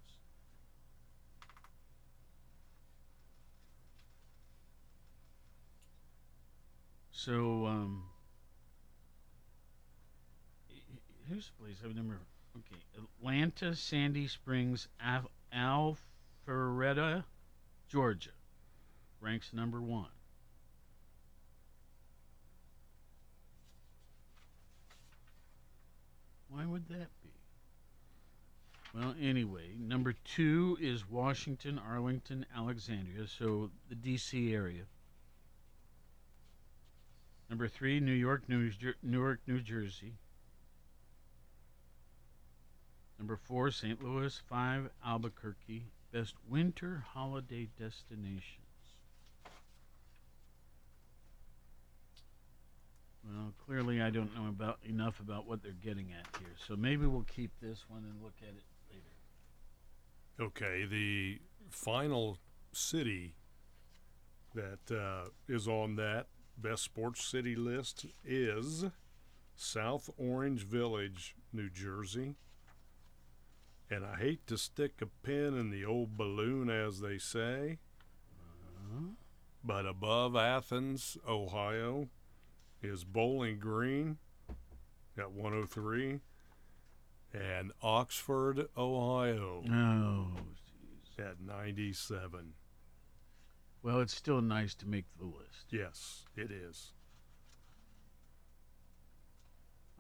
[7.12, 8.03] So, um,
[11.32, 12.20] a place I've never.
[12.57, 17.24] Okay, Atlanta, Sandy Springs, Al- Alpharetta,
[17.88, 18.32] Georgia,
[19.22, 20.09] ranks number one.
[26.49, 27.07] Why would that?
[28.93, 34.53] Well, anyway, number two is Washington, Arlington, Alexandria, so the D.C.
[34.53, 34.83] area.
[37.49, 40.15] Number three, New York, New Jer- Newark, New Jersey.
[43.17, 44.03] Number four, St.
[44.03, 44.41] Louis.
[44.49, 45.85] Five, Albuquerque.
[46.11, 48.65] Best winter holiday destinations.
[53.23, 57.05] Well, clearly I don't know about enough about what they're getting at here, so maybe
[57.05, 58.63] we'll keep this one and look at it.
[60.39, 62.38] Okay, the final
[62.71, 63.36] city
[64.55, 66.27] that uh, is on that
[66.57, 68.86] best sports city list is
[69.55, 72.36] South Orange Village, New Jersey.
[73.89, 77.77] And I hate to stick a pin in the old balloon, as they say,
[79.63, 82.07] but above Athens, Ohio,
[82.82, 84.17] is Bowling Green
[85.17, 86.19] at 103
[87.34, 90.27] and Oxford, Ohio Oh,
[91.19, 92.53] at 97.
[93.84, 95.67] Well, it's still nice to make the list.
[95.69, 96.93] Yes, it is.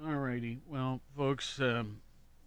[0.03, 0.59] All righty.
[0.67, 2.01] Well, folks, um,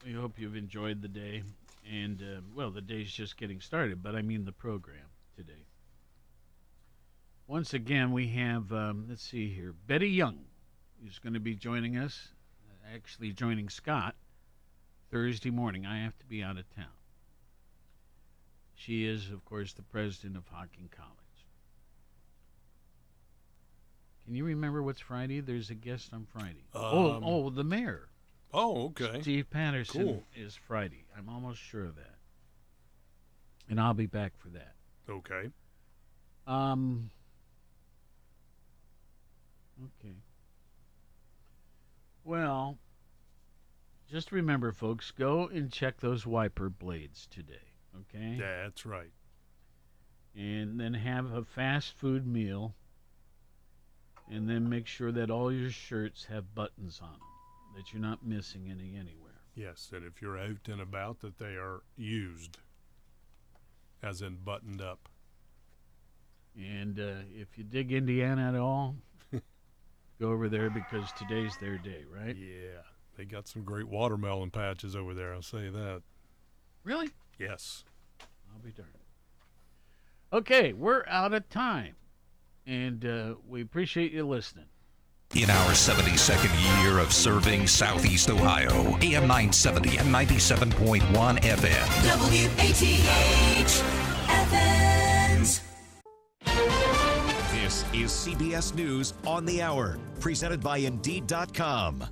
[0.05, 1.43] we hope you've enjoyed the day.
[1.91, 5.07] And, uh, well, the day's just getting started, but I mean the program
[5.37, 5.67] today.
[7.47, 10.47] Once again, we have, um, let's see here, Betty Young
[11.07, 12.29] is going to be joining us,
[12.93, 14.15] actually joining Scott
[15.15, 15.87] Thursday morning.
[15.87, 16.87] I have to be out of town.
[18.75, 21.13] She is, of course, the president of Hocking College.
[24.25, 25.39] Can you remember what's Friday?
[25.39, 26.65] There's a guest on Friday.
[26.75, 28.09] oh, Um, oh, the mayor.
[28.53, 29.21] Oh, okay.
[29.23, 30.23] Steve Patterson Cool.
[30.35, 31.05] is Friday.
[31.17, 32.17] I'm almost sure of that.
[33.71, 34.75] And I'll be back for that.
[35.09, 35.49] Okay.
[36.49, 37.09] Um.
[39.81, 40.15] Okay.
[42.25, 42.79] Well,
[44.15, 47.75] just remember, folks, go and check those wiper blades today.
[48.03, 48.37] Okay.
[48.39, 49.11] That's right.
[50.37, 52.77] And then have a fast food meal.
[54.31, 58.25] And then make sure that all your shirts have buttons on them, that you're not
[58.25, 59.33] missing any anywhere.
[59.57, 62.59] Yes, and if you're out and about, that they are used,
[64.01, 65.09] as in buttoned up.
[66.57, 68.95] And uh, if you dig Indiana at all,
[70.21, 72.35] go over there because today's their day, right?
[72.35, 72.81] Yeah,
[73.17, 75.35] they got some great watermelon patches over there.
[75.35, 76.03] I'll say that.
[76.83, 77.11] Really?
[77.39, 77.85] Yes.
[78.53, 78.91] I'll be darned.
[80.33, 81.95] Okay, we're out of time.
[82.67, 84.67] And uh, we appreciate you listening.
[85.35, 91.01] In our 72nd year of serving Southeast Ohio, AM 970 and 97.1
[91.41, 91.87] FM.
[92.05, 93.85] WATH
[94.29, 95.61] Athens.
[97.53, 102.05] This is CBS News on the Hour, presented by Indeed.com.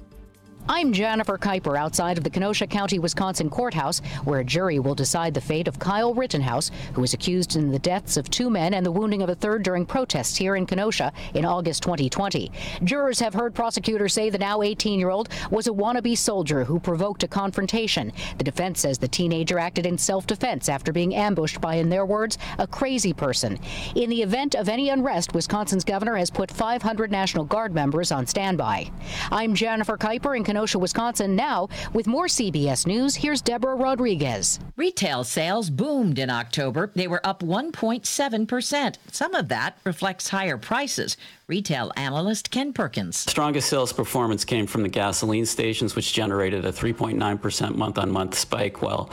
[0.68, 5.34] I'm Jennifer Kuiper outside of the Kenosha County, Wisconsin courthouse, where a jury will decide
[5.34, 8.86] the fate of Kyle Rittenhouse, who was accused in the deaths of two men and
[8.86, 12.52] the wounding of a third during protests here in Kenosha in August 2020.
[12.84, 16.78] Jurors have heard prosecutors say the now 18 year old was a wannabe soldier who
[16.78, 18.12] provoked a confrontation.
[18.38, 22.06] The defense says the teenager acted in self defense after being ambushed by, in their
[22.06, 23.58] words, a crazy person.
[23.96, 28.28] In the event of any unrest, Wisconsin's governor has put 500 National Guard members on
[28.28, 28.88] standby.
[29.32, 31.34] I'm Jennifer Kuiper in Kenosha, Wisconsin.
[31.34, 34.60] Now, with more CBS News, here's Deborah Rodriguez.
[34.76, 36.90] Retail sales boomed in October.
[36.94, 38.96] They were up 1.7%.
[39.10, 41.16] Some of that reflects higher prices.
[41.48, 43.16] Retail analyst Ken Perkins.
[43.16, 48.38] Strongest sales performance came from the gasoline stations, which generated a 3.9% month on month
[48.38, 49.10] spike, while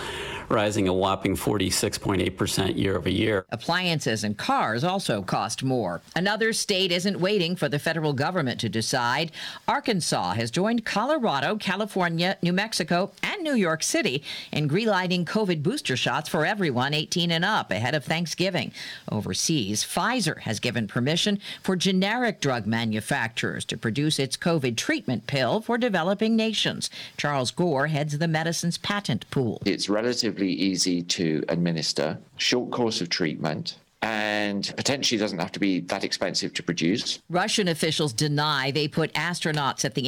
[0.49, 3.45] rising a whopping 46.8% year over year.
[3.49, 6.01] Appliances and cars also cost more.
[6.15, 9.31] Another state isn't waiting for the federal government to decide.
[9.67, 15.95] Arkansas has joined Colorado, California, New Mexico, and New York City in greenlighting COVID booster
[15.95, 18.71] shots for everyone 18 and up ahead of Thanksgiving.
[19.11, 21.75] Overseas, Pfizer has given permission for
[22.19, 26.89] generic drug manufacturers to produce its COVID treatment pill for developing nations.
[27.15, 29.61] Charles Gore heads the medicine's patent pool.
[29.65, 35.79] It's relatively easy to administer, short course of treatment, and potentially doesn't have to be
[35.81, 37.19] that expensive to produce.
[37.29, 40.07] Russian officials deny they put astronauts at the